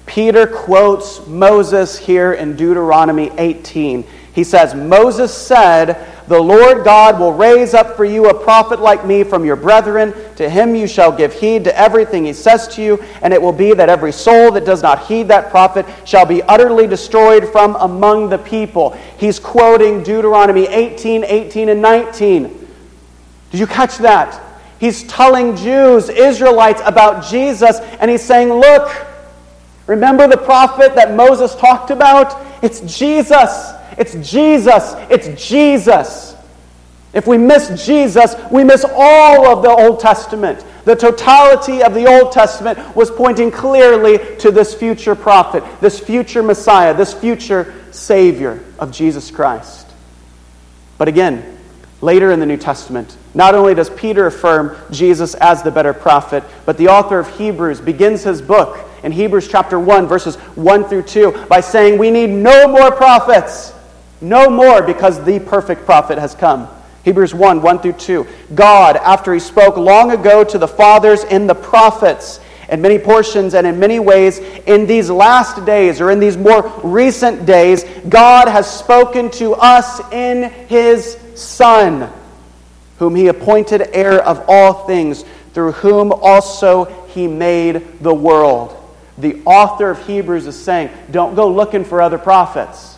[0.06, 4.04] Peter quotes Moses here in Deuteronomy 18.
[4.36, 9.06] He says, Moses said, The Lord God will raise up for you a prophet like
[9.06, 10.12] me from your brethren.
[10.36, 13.54] To him you shall give heed to everything he says to you, and it will
[13.54, 17.76] be that every soul that does not heed that prophet shall be utterly destroyed from
[17.76, 18.90] among the people.
[19.16, 22.68] He's quoting Deuteronomy 18, 18, and 19.
[23.52, 24.38] Did you catch that?
[24.78, 28.94] He's telling Jews, Israelites, about Jesus, and he's saying, Look,
[29.86, 32.38] remember the prophet that Moses talked about?
[32.62, 33.72] It's Jesus.
[33.98, 34.94] It's Jesus.
[35.10, 36.34] It's Jesus.
[37.12, 40.64] If we miss Jesus, we miss all of the Old Testament.
[40.84, 46.42] The totality of the Old Testament was pointing clearly to this future prophet, this future
[46.42, 49.86] Messiah, this future Savior of Jesus Christ.
[50.98, 51.58] But again,
[52.02, 56.44] later in the New Testament, not only does Peter affirm Jesus as the better prophet,
[56.66, 61.04] but the author of Hebrews begins his book in Hebrews chapter 1, verses 1 through
[61.04, 63.72] 2, by saying, We need no more prophets.
[64.20, 66.68] No more, because the perfect prophet has come.
[67.04, 68.26] Hebrews 1 1 through 2.
[68.54, 73.54] God, after he spoke long ago to the fathers in the prophets, in many portions
[73.54, 78.48] and in many ways, in these last days or in these more recent days, God
[78.48, 82.10] has spoken to us in his Son,
[82.98, 88.72] whom he appointed heir of all things, through whom also he made the world.
[89.18, 92.95] The author of Hebrews is saying, don't go looking for other prophets.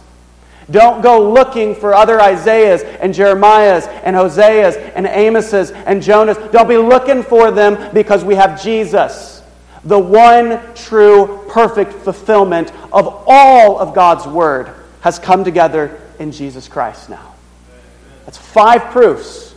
[0.70, 6.52] Don't go looking for other Isaiahs and Jeremiahs and Hoseas and Amoses and Jonahs.
[6.52, 9.42] Don't be looking for them because we have Jesus,
[9.84, 16.68] the one true, perfect fulfillment of all of God's Word has come together in Jesus
[16.68, 17.34] Christ now.
[18.26, 19.54] That's five proofs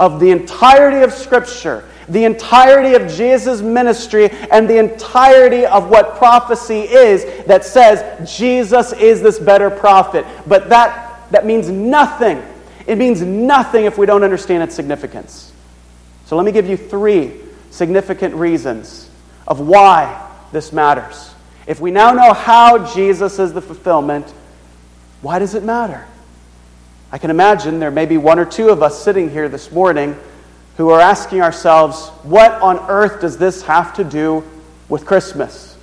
[0.00, 6.16] of the entirety of Scripture the entirety of Jesus' ministry and the entirety of what
[6.16, 10.26] prophecy is that says Jesus is this better prophet.
[10.46, 12.42] But that, that means nothing.
[12.86, 15.52] It means nothing if we don't understand its significance.
[16.26, 17.32] So let me give you three
[17.70, 19.08] significant reasons
[19.46, 21.34] of why this matters.
[21.66, 24.32] If we now know how Jesus is the fulfillment,
[25.22, 26.06] why does it matter?
[27.10, 30.16] I can imagine there may be one or two of us sitting here this morning
[30.76, 34.42] who are asking ourselves, what on earth does this have to do
[34.88, 35.76] with Christmas?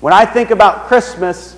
[0.00, 1.56] When I think about Christmas,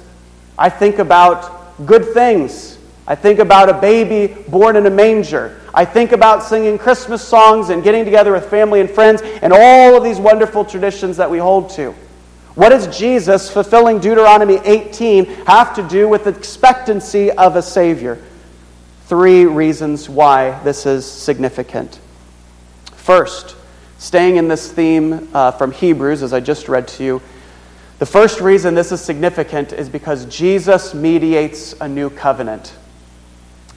[0.57, 2.79] I think about good things.
[3.07, 5.61] I think about a baby born in a manger.
[5.75, 9.97] I think about singing Christmas songs and getting together with family and friends and all
[9.97, 11.95] of these wonderful traditions that we hold to.
[12.55, 18.19] What does Jesus, fulfilling Deuteronomy 18, have to do with the expectancy of a Savior?
[19.05, 22.01] Three reasons why this is significant.
[23.07, 23.55] First,
[23.99, 27.23] staying in this theme uh, from Hebrews, as I just read to you,
[28.01, 32.75] the first reason this is significant is because Jesus mediates a new covenant.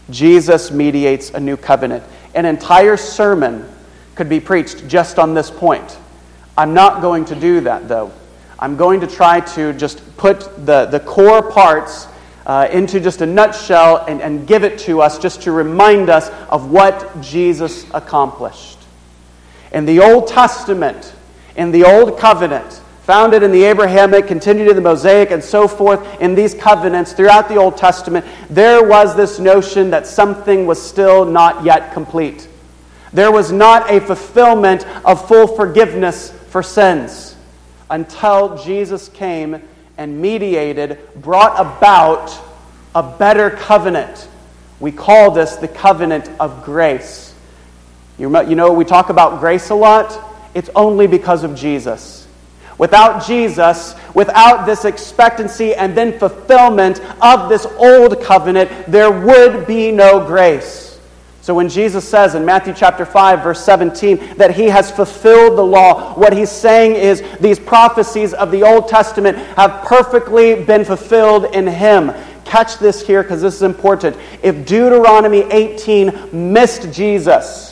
[0.10, 2.04] Jesus mediates a new covenant.
[2.34, 3.72] An entire sermon
[4.15, 6.00] could be preached just on this point.
[6.58, 8.12] I'm not going to do that, though.
[8.58, 12.08] I'm going to try to just put the, the core parts
[12.48, 16.30] uh, into just a nutshell and, and give it to us just to remind us
[16.50, 18.79] of what Jesus accomplished.
[19.72, 21.14] In the Old Testament,
[21.56, 26.22] in the Old Covenant, founded in the Abrahamic, continued in the Mosaic, and so forth,
[26.22, 31.26] in these covenants throughout the Old Testament, there was this notion that something was still
[31.26, 32.48] not yet complete.
[33.12, 37.36] There was not a fulfillment of full forgiveness for sins
[37.90, 39.62] until Jesus came
[39.98, 42.38] and mediated, brought about
[42.94, 44.28] a better covenant.
[44.80, 47.29] We call this the covenant of grace.
[48.20, 50.20] You know, we talk about grace a lot.
[50.54, 52.28] It's only because of Jesus.
[52.78, 59.92] Without Jesus, without this expectancy and then fulfillment of this old covenant, there would be
[59.92, 61.00] no grace.
[61.42, 65.64] So when Jesus says in Matthew chapter 5 verse 17 that he has fulfilled the
[65.64, 71.56] law, what he's saying is these prophecies of the Old Testament have perfectly been fulfilled
[71.56, 72.14] in him.
[72.46, 74.16] Catch this here because this is important.
[74.44, 77.69] If Deuteronomy 18 missed Jesus,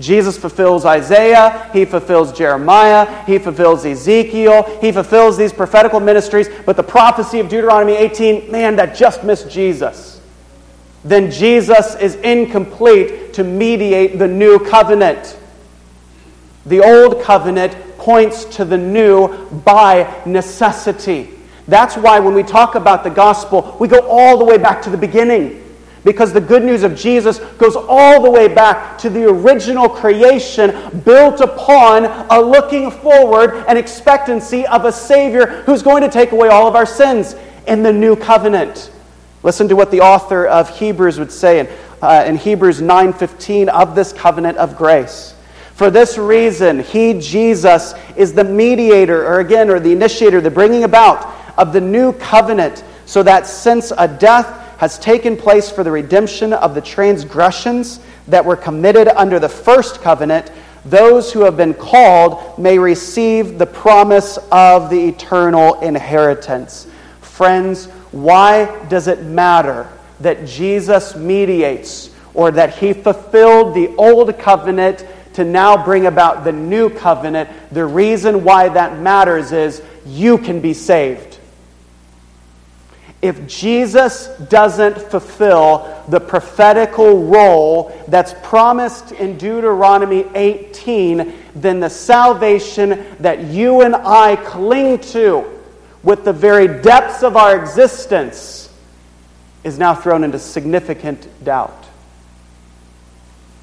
[0.00, 6.76] Jesus fulfills Isaiah, he fulfills Jeremiah, he fulfills Ezekiel, he fulfills these prophetical ministries, but
[6.76, 10.20] the prophecy of Deuteronomy 18, man, that just missed Jesus.
[11.04, 15.38] Then Jesus is incomplete to mediate the new covenant.
[16.66, 21.30] The old covenant points to the new by necessity.
[21.68, 24.90] That's why when we talk about the gospel, we go all the way back to
[24.90, 25.61] the beginning.
[26.04, 31.00] Because the good news of Jesus goes all the way back to the original creation
[31.04, 36.48] built upon a looking forward and expectancy of a Savior who's going to take away
[36.48, 37.36] all of our sins
[37.68, 38.90] in the new covenant.
[39.44, 41.68] Listen to what the author of Hebrews would say in
[42.02, 45.34] uh, in Hebrews 9:15 of this covenant of grace.
[45.74, 50.84] For this reason, he, Jesus, is the mediator, or again, or the initiator, the bringing
[50.84, 55.90] about of the new covenant, so that since a death has taken place for the
[55.92, 60.50] redemption of the transgressions that were committed under the first covenant,
[60.84, 66.88] those who have been called may receive the promise of the eternal inheritance.
[67.20, 75.06] Friends, why does it matter that Jesus mediates or that he fulfilled the old covenant
[75.34, 77.48] to now bring about the new covenant?
[77.70, 81.31] The reason why that matters is you can be saved.
[83.22, 93.06] If Jesus doesn't fulfill the prophetical role that's promised in Deuteronomy 18, then the salvation
[93.20, 95.48] that you and I cling to
[96.02, 98.74] with the very depths of our existence
[99.62, 101.86] is now thrown into significant doubt.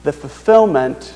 [0.04, 1.14] The fulfillment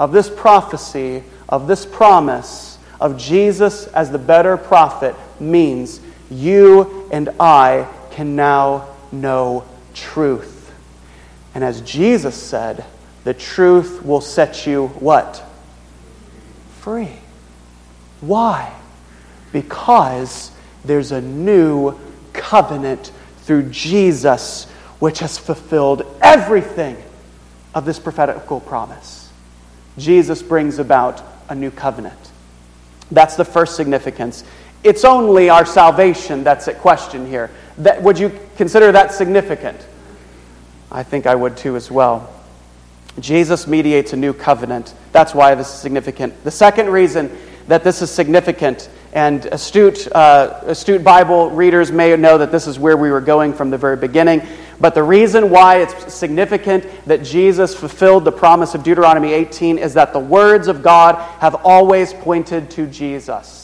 [0.00, 7.28] of this prophecy, of this promise of Jesus as the better prophet means you and
[7.38, 10.74] I can now know truth.
[11.54, 12.84] And as Jesus said,
[13.22, 15.40] the truth will set you what?
[16.80, 17.12] Free.
[18.20, 18.74] Why?
[19.52, 20.50] Because
[20.84, 21.96] there's a new
[22.32, 23.12] covenant
[23.42, 24.64] through Jesus,
[24.98, 26.96] which has fulfilled everything
[27.76, 29.30] of this prophetical promise.
[29.98, 32.18] Jesus brings about a new covenant.
[33.12, 34.42] That's the first significance.
[34.84, 37.50] It's only our salvation that's at question here.
[37.78, 39.84] That, would you consider that significant?
[40.92, 42.30] I think I would too as well.
[43.18, 44.94] Jesus mediates a new covenant.
[45.12, 46.44] That's why this is significant.
[46.44, 52.36] The second reason that this is significant and astute, uh, astute Bible readers may know
[52.36, 54.42] that this is where we were going from the very beginning.
[54.80, 59.94] But the reason why it's significant that Jesus fulfilled the promise of Deuteronomy 18 is
[59.94, 63.63] that the words of God have always pointed to Jesus.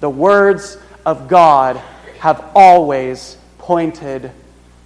[0.00, 1.76] The words of God
[2.20, 4.32] have always pointed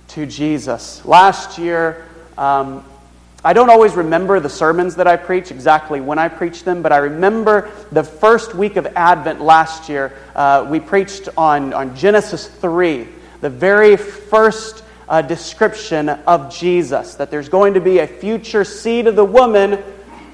[0.08, 1.04] to Jesus.
[1.04, 2.04] Last year,
[2.36, 2.84] um,
[3.44, 6.92] I don't always remember the sermons that I preach exactly when I preach them, but
[6.92, 12.48] I remember the first week of Advent last year, uh, we preached on, on Genesis
[12.48, 13.06] 3,
[13.40, 19.06] the very first uh, description of Jesus, that there's going to be a future seed
[19.06, 19.82] of the woman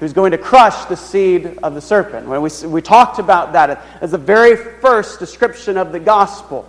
[0.01, 2.27] who's going to crush the seed of the serpent.
[2.27, 6.67] When we, we talked about that as the very first description of the gospel.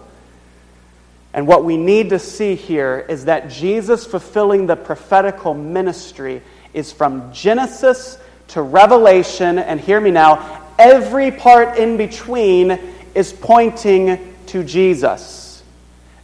[1.33, 6.43] And what we need to see here is that Jesus fulfilling the prophetical ministry
[6.74, 8.18] is from Genesis
[8.49, 12.78] to Revelation, and hear me now, every part in between
[13.14, 15.62] is pointing to Jesus.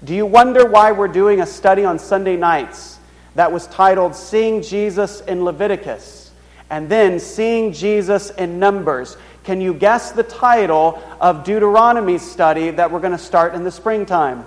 [0.05, 2.99] Do you wonder why we're doing a study on Sunday nights
[3.35, 6.28] that was titled Seeing Jesus in Leviticus
[6.71, 9.17] and then Seeing Jesus in Numbers?
[9.45, 13.71] Can you guess the title of Deuteronomy study that we're going to start in the
[13.71, 14.45] springtime?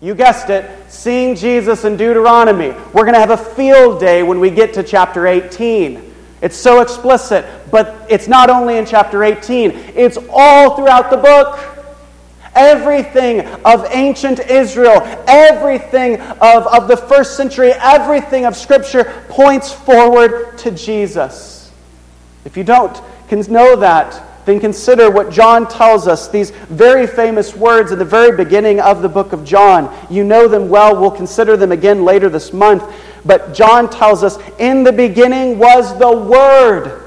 [0.00, 2.70] You guessed it, seeing Jesus in Deuteronomy.
[2.92, 6.12] We're going to have a field day when we get to chapter 18.
[6.40, 11.71] It's so explicit, but it's not only in chapter 18, it's all throughout the book.
[12.54, 20.58] Everything of ancient Israel, everything of, of the first century, everything of Scripture points forward
[20.58, 21.70] to Jesus.
[22.44, 23.00] If you don't
[23.48, 28.36] know that, then consider what John tells us, these very famous words at the very
[28.36, 29.94] beginning of the book of John.
[30.10, 31.00] You know them well.
[31.00, 32.82] We'll consider them again later this month.
[33.24, 37.01] But John tells us, In the beginning was the Word.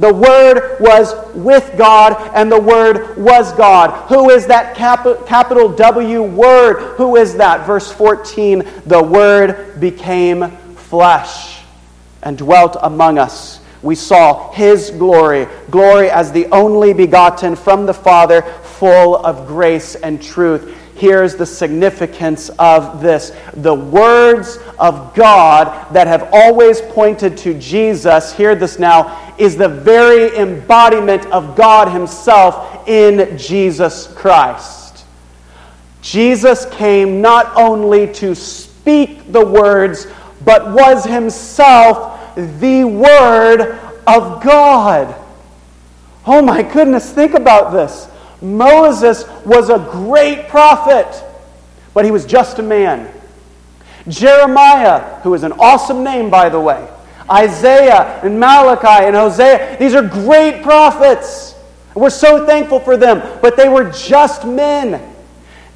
[0.00, 4.08] The Word was with God, and the Word was God.
[4.08, 6.96] Who is that cap- capital W Word?
[6.96, 7.66] Who is that?
[7.66, 11.62] Verse 14 The Word became flesh
[12.22, 17.94] and dwelt among us we saw his glory, glory as the only begotten from the
[17.94, 20.76] Father, full of grace and truth.
[20.94, 23.32] Here's the significance of this.
[23.54, 29.68] The words of God that have always pointed to Jesus, hear this now, is the
[29.68, 35.04] very embodiment of God Himself in Jesus Christ.
[36.02, 40.06] Jesus came not only to speak the words,
[40.44, 45.14] but was Himself the Word of God.
[46.26, 48.08] Oh my goodness, think about this.
[48.42, 51.24] Moses was a great prophet,
[51.92, 53.12] but he was just a man.
[54.08, 56.88] Jeremiah, who is an awesome name, by the way,
[57.30, 61.54] Isaiah and Malachi and Hosea, these are great prophets.
[61.94, 65.06] We're so thankful for them, but they were just men.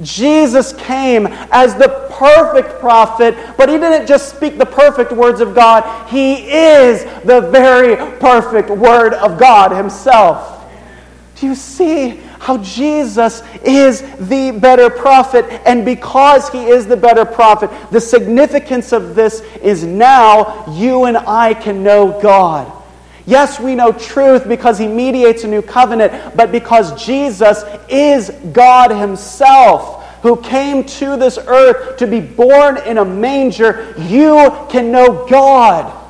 [0.03, 5.55] Jesus came as the perfect prophet, but he didn't just speak the perfect words of
[5.55, 6.09] God.
[6.09, 10.65] He is the very perfect word of God himself.
[11.37, 15.47] Do you see how Jesus is the better prophet?
[15.65, 21.17] And because he is the better prophet, the significance of this is now you and
[21.17, 22.71] I can know God.
[23.25, 28.91] Yes, we know truth because he mediates a new covenant, but because Jesus is God
[28.91, 35.27] himself who came to this earth to be born in a manger, you can know
[35.31, 36.04] God.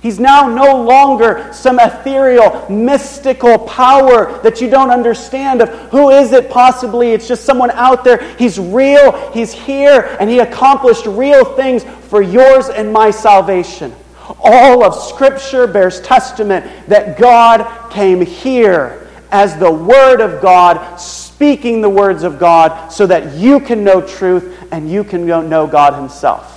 [0.00, 6.32] He's now no longer some ethereal, mystical power that you don't understand of who is
[6.32, 7.10] it possibly?
[7.10, 8.22] It's just someone out there.
[8.36, 13.92] He's real, he's here, and he accomplished real things for yours and my salvation.
[14.38, 21.80] All of Scripture bears testament that God came here as the Word of God, speaking
[21.80, 25.94] the words of God, so that you can know truth and you can know God
[25.94, 26.54] Himself.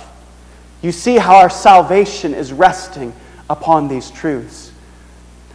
[0.80, 3.12] You see how our salvation is resting
[3.48, 4.72] upon these truths.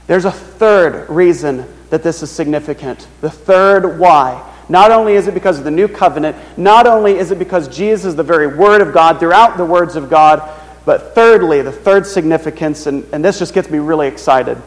[0.08, 3.08] There's a third reason that this is significant.
[3.22, 4.44] The third why.
[4.70, 8.06] Not only is it because of the new covenant, not only is it because Jesus
[8.06, 10.42] is the very Word of God throughout the words of God,
[10.86, 14.58] but thirdly, the third significance, and, and this just gets me really excited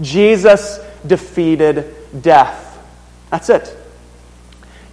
[0.00, 2.78] Jesus defeated death.
[3.30, 3.76] That's it.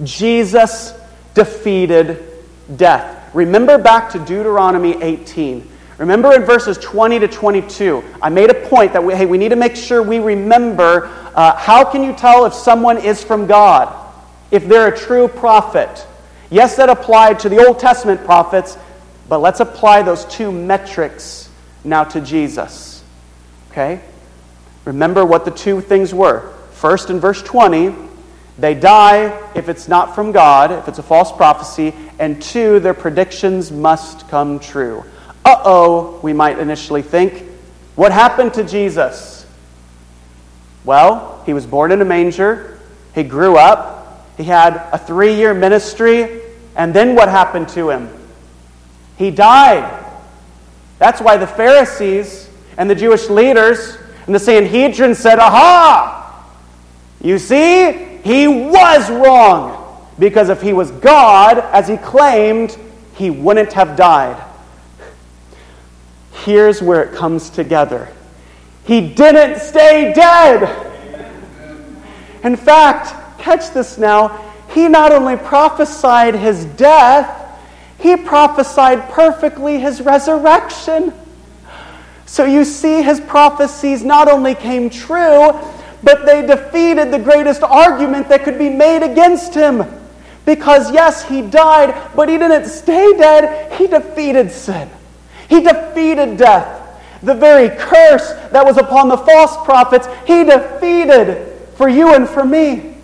[0.04, 0.94] Jesus
[1.34, 2.24] defeated
[2.76, 3.34] death.
[3.34, 5.68] Remember back to Deuteronomy 18.
[5.98, 9.50] Remember in verses 20 to 22, I made a point that we, hey, we need
[9.50, 13.94] to make sure we remember uh, how can you tell if someone is from God,
[14.52, 16.06] if they're a true prophet?
[16.50, 18.78] Yes, that applied to the Old Testament prophets,
[19.28, 21.50] but let's apply those two metrics
[21.84, 23.04] now to Jesus.
[23.72, 24.00] Okay?
[24.86, 26.54] Remember what the two things were.
[26.72, 27.94] First, in verse 20,
[28.60, 31.94] they die if it's not from God, if it's a false prophecy.
[32.20, 35.04] And two, their predictions must come true.
[35.48, 37.42] Uh oh, we might initially think.
[37.96, 39.48] What happened to Jesus?
[40.84, 42.78] Well, he was born in a manger,
[43.16, 46.42] he grew up, he had a three year ministry,
[46.76, 48.10] and then what happened to him?
[49.18, 50.06] He died.
[51.00, 56.46] That's why the Pharisees and the Jewish leaders and the Sanhedrin said, Aha!
[57.22, 60.08] You see, he was wrong.
[60.20, 62.78] Because if he was God, as he claimed,
[63.16, 64.44] he wouldn't have died.
[66.44, 68.10] Here's where it comes together
[68.86, 70.86] he didn't stay dead.
[72.44, 74.30] In fact, catch this now,
[74.74, 77.44] he not only prophesied his death,
[78.00, 81.12] he prophesied perfectly his resurrection.
[82.26, 85.52] So you see, his prophecies not only came true,
[86.04, 89.84] but they defeated the greatest argument that could be made against him.
[90.46, 94.90] Because, yes, he died, but he didn't stay dead, he defeated sin.
[95.50, 96.84] He defeated death.
[97.24, 102.46] The very curse that was upon the false prophets, he defeated for you and for
[102.46, 102.96] me.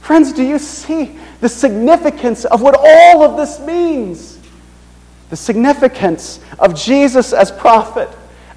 [0.00, 4.38] Friends, do you see the significance of what all of this means?
[5.30, 8.08] The significance of Jesus as prophet,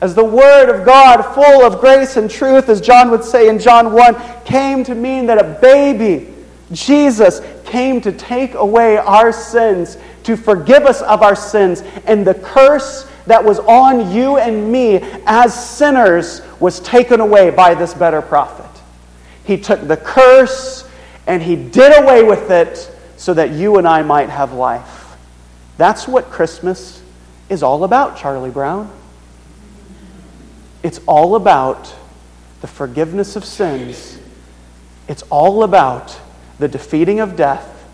[0.02, 3.58] as the Word of God, full of grace and truth, as John would say in
[3.58, 6.34] John 1, came to mean that a baby,
[6.72, 12.36] Jesus, came to take away our sins, to forgive us of our sins, and the
[12.36, 14.96] curse that was on you and me
[15.28, 18.66] as sinners was taken away by this better prophet.
[19.44, 20.90] He took the curse
[21.28, 25.16] and he did away with it so that you and I might have life.
[25.78, 27.04] That's what Christmas
[27.50, 28.92] is all about, Charlie Brown.
[30.82, 31.94] It's all about
[32.62, 34.18] the forgiveness of sins.
[35.08, 36.20] It's all about
[36.58, 37.88] the defeating of death.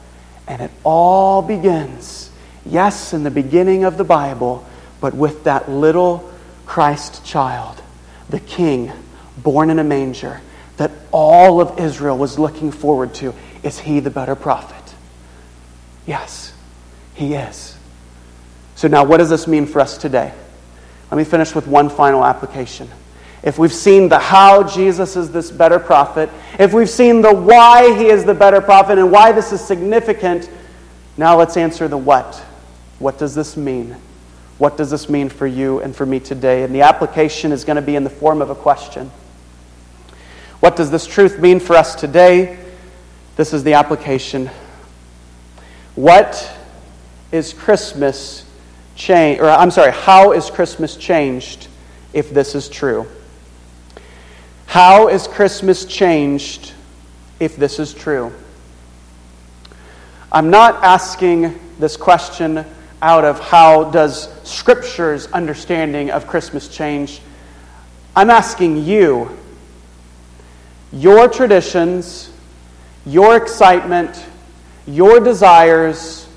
[0.48, 2.32] And it all begins,
[2.66, 4.66] yes, in the beginning of the Bible,
[5.02, 6.32] but with that little
[6.66, 7.82] Christ child,
[8.30, 8.92] the king
[9.38, 10.42] born in a manger,
[10.78, 13.34] that all of Israel was looking forward to.
[13.64, 14.96] Is he the better prophet?
[16.06, 16.54] Yes,
[17.14, 17.78] he is.
[18.76, 20.34] So, now what does this mean for us today?
[21.10, 22.90] Let me finish with one final application.
[23.42, 26.30] If we've seen the how Jesus is this better prophet,
[26.60, 30.50] if we've seen the why he is the better prophet and why this is significant,
[31.16, 32.36] now let's answer the what.
[32.98, 33.96] What does this mean?
[34.58, 36.64] What does this mean for you and for me today?
[36.64, 39.12] And the application is going to be in the form of a question.
[40.62, 42.58] What does this truth mean for us today?
[43.36, 44.50] This is the application.
[45.96, 46.52] What
[47.32, 48.46] is Christmas
[48.96, 51.68] change or I'm sorry, how is Christmas changed
[52.14, 53.08] if this is true?
[54.68, 56.74] How is Christmas changed
[57.40, 58.32] if this is true?
[60.32, 62.66] I'm not asking this question
[63.06, 67.22] out of how does Scripture's understanding of Christmas change.
[68.16, 69.30] I'm asking you,
[70.92, 72.32] your traditions,
[73.06, 74.26] your excitement,
[74.88, 76.28] your desires,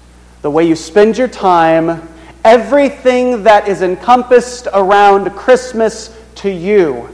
[0.43, 2.07] the way you spend your time,
[2.45, 7.09] everything that is encompassed around Christmas to you.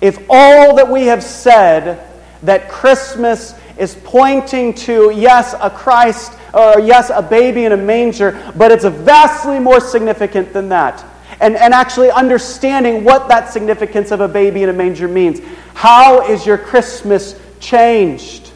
[0.00, 2.04] If all that we have said
[2.42, 8.52] that Christmas is pointing to, yes, a Christ, or yes, a baby in a manger,
[8.56, 11.04] but it's vastly more significant than that.
[11.40, 15.40] And, and actually understanding what that significance of a baby in a manger means.
[15.74, 18.52] How is your Christmas changed?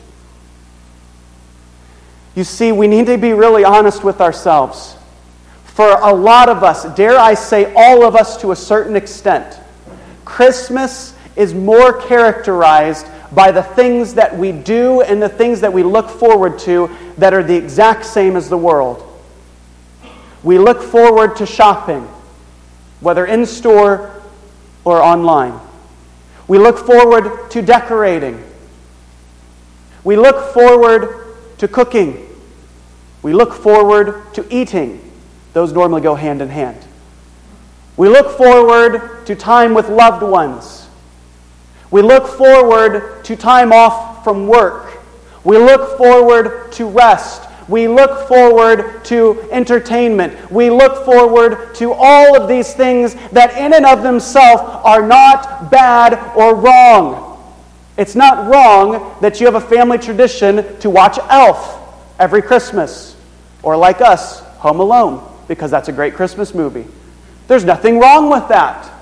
[2.35, 4.97] You see, we need to be really honest with ourselves.
[5.65, 9.59] For a lot of us, dare I say, all of us to a certain extent,
[10.25, 15.83] Christmas is more characterized by the things that we do and the things that we
[15.83, 19.03] look forward to that are the exact same as the world.
[20.43, 22.03] We look forward to shopping,
[23.01, 24.23] whether in store
[24.85, 25.59] or online.
[26.47, 28.43] We look forward to decorating.
[30.05, 32.29] We look forward to cooking.
[33.23, 35.03] We look forward to eating.
[35.53, 36.79] Those normally go hand in hand.
[37.97, 40.86] We look forward to time with loved ones.
[41.91, 44.99] We look forward to time off from work.
[45.45, 47.43] We look forward to rest.
[47.69, 50.51] We look forward to entertainment.
[50.51, 55.71] We look forward to all of these things that, in and of themselves, are not
[55.71, 57.41] bad or wrong.
[57.97, 61.83] It's not wrong that you have a family tradition to watch Elf
[62.19, 63.17] every Christmas
[63.63, 66.87] or like us, Home Alone, because that's a great Christmas movie.
[67.49, 68.93] There's nothing wrong with that.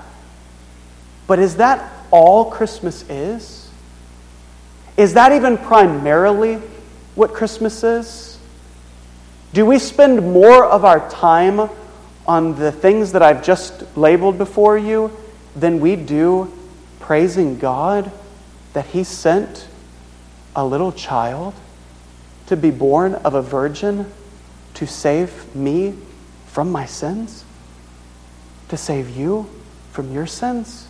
[1.27, 3.69] But is that all Christmas is?
[4.97, 6.55] Is that even primarily
[7.15, 8.39] what Christmas is?
[9.53, 11.69] Do we spend more of our time
[12.27, 15.11] on the things that I've just labeled before you
[15.55, 16.51] than we do
[16.99, 18.11] praising God
[18.73, 19.67] that He sent
[20.55, 21.53] a little child
[22.47, 24.11] to be born of a virgin?
[24.75, 25.95] to save me
[26.45, 27.43] from my sins?
[28.69, 29.49] To save you
[29.91, 30.84] from your sins?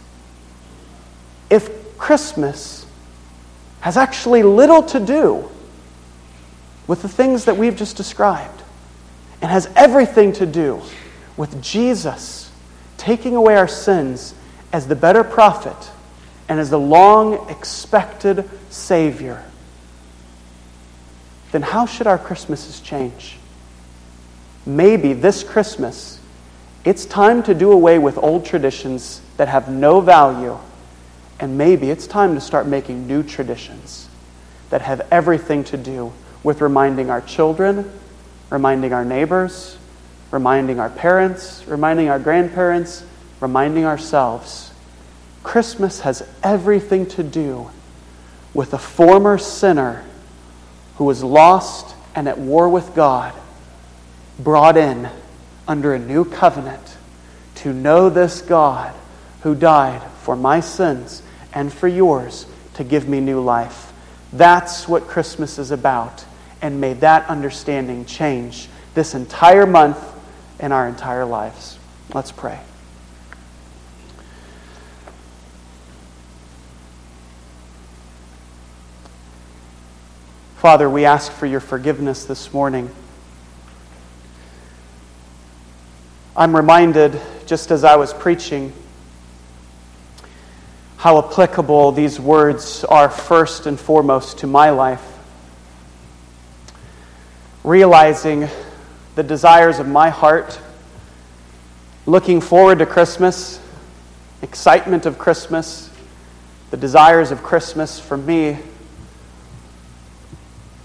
[1.50, 2.86] If Christmas
[3.82, 5.50] has actually little to do
[6.88, 8.62] with the things that we've just described
[9.42, 10.82] and has everything to do
[11.38, 12.52] with Jesus
[12.98, 14.34] taking away our sins
[14.74, 15.92] as the better prophet
[16.50, 19.44] and as the long expected Savior,
[21.52, 23.38] then how should our Christmases change?
[24.66, 26.20] maybe this Christmas,
[26.84, 30.58] it's time to do away with old traditions that have no value.
[31.40, 34.10] And maybe it's time to start making new traditions
[34.70, 36.14] that have everything to do
[36.44, 37.92] with reminding our children,
[38.50, 39.78] reminding our neighbors,
[40.32, 43.04] reminding our parents, reminding our grandparents,
[43.42, 44.72] reminding ourselves.
[45.44, 47.70] Christmas has everything to do
[48.54, 50.04] with a former sinner
[50.98, 53.34] who was lost and at war with God
[54.40, 55.10] brought in
[55.68, 56.98] under a new covenant
[57.56, 58.94] to know this God
[59.42, 61.22] who died for my sins
[61.56, 62.46] and for yours
[62.76, 63.94] to give me new life.
[64.34, 66.26] That's what Christmas is about.
[66.62, 69.98] And may that understanding change this entire month
[70.60, 71.80] and our entire lives.
[72.14, 72.60] Let's pray.
[80.58, 82.90] Father, we ask for your forgiveness this morning.
[86.36, 88.74] I'm reminded, just as I was preaching,
[91.06, 95.06] how applicable these words are first and foremost to my life.
[97.64, 98.48] Realizing
[99.14, 100.60] the desires of my heart,
[102.08, 103.60] looking forward to Christmas,
[104.42, 105.92] excitement of Christmas,
[106.72, 108.58] the desires of Christmas for me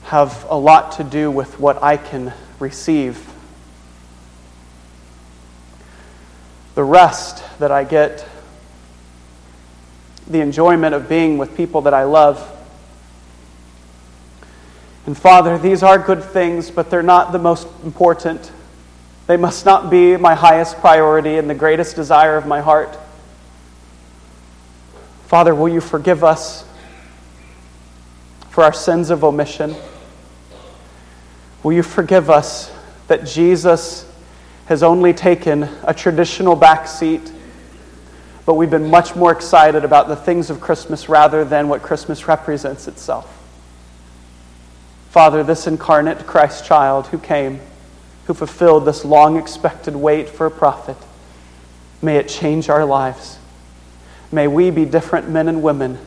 [0.02, 3.26] have a lot to do with what I can receive
[6.74, 8.28] the rest that I get,
[10.30, 12.56] the enjoyment of being with people that I love.
[15.06, 18.52] And Father, these are good things, but they're not the most important.
[19.26, 22.98] They must not be my highest priority and the greatest desire of my heart.
[25.26, 26.64] Father, will you forgive us
[28.50, 29.74] for our sins of omission?
[31.62, 32.72] Will you forgive us
[33.08, 34.10] that Jesus
[34.66, 37.32] has only taken a traditional back seat,
[38.46, 42.26] but we've been much more excited about the things of Christmas rather than what Christmas
[42.26, 43.36] represents itself.
[45.10, 47.60] Father, this incarnate Christ child who came,
[48.26, 50.96] who fulfilled this long expected wait for a prophet,
[52.00, 53.38] may it change our lives.
[54.32, 55.98] May we be different men and women,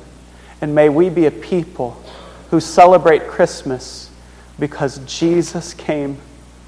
[0.61, 2.01] and may we be a people
[2.49, 4.09] who celebrate Christmas
[4.57, 6.17] because Jesus came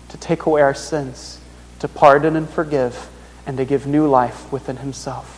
[0.10, 1.40] to take away our sins,
[1.80, 3.10] to pardon and forgive,
[3.46, 5.35] and to give new life within Himself.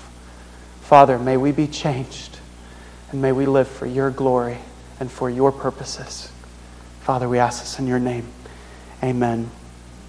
[0.88, 2.39] Father, may we be changed,
[3.11, 4.57] and may we live for your glory
[5.01, 6.31] and for your purposes.
[7.01, 8.25] Father, we ask this in your name.
[9.03, 9.51] Amen.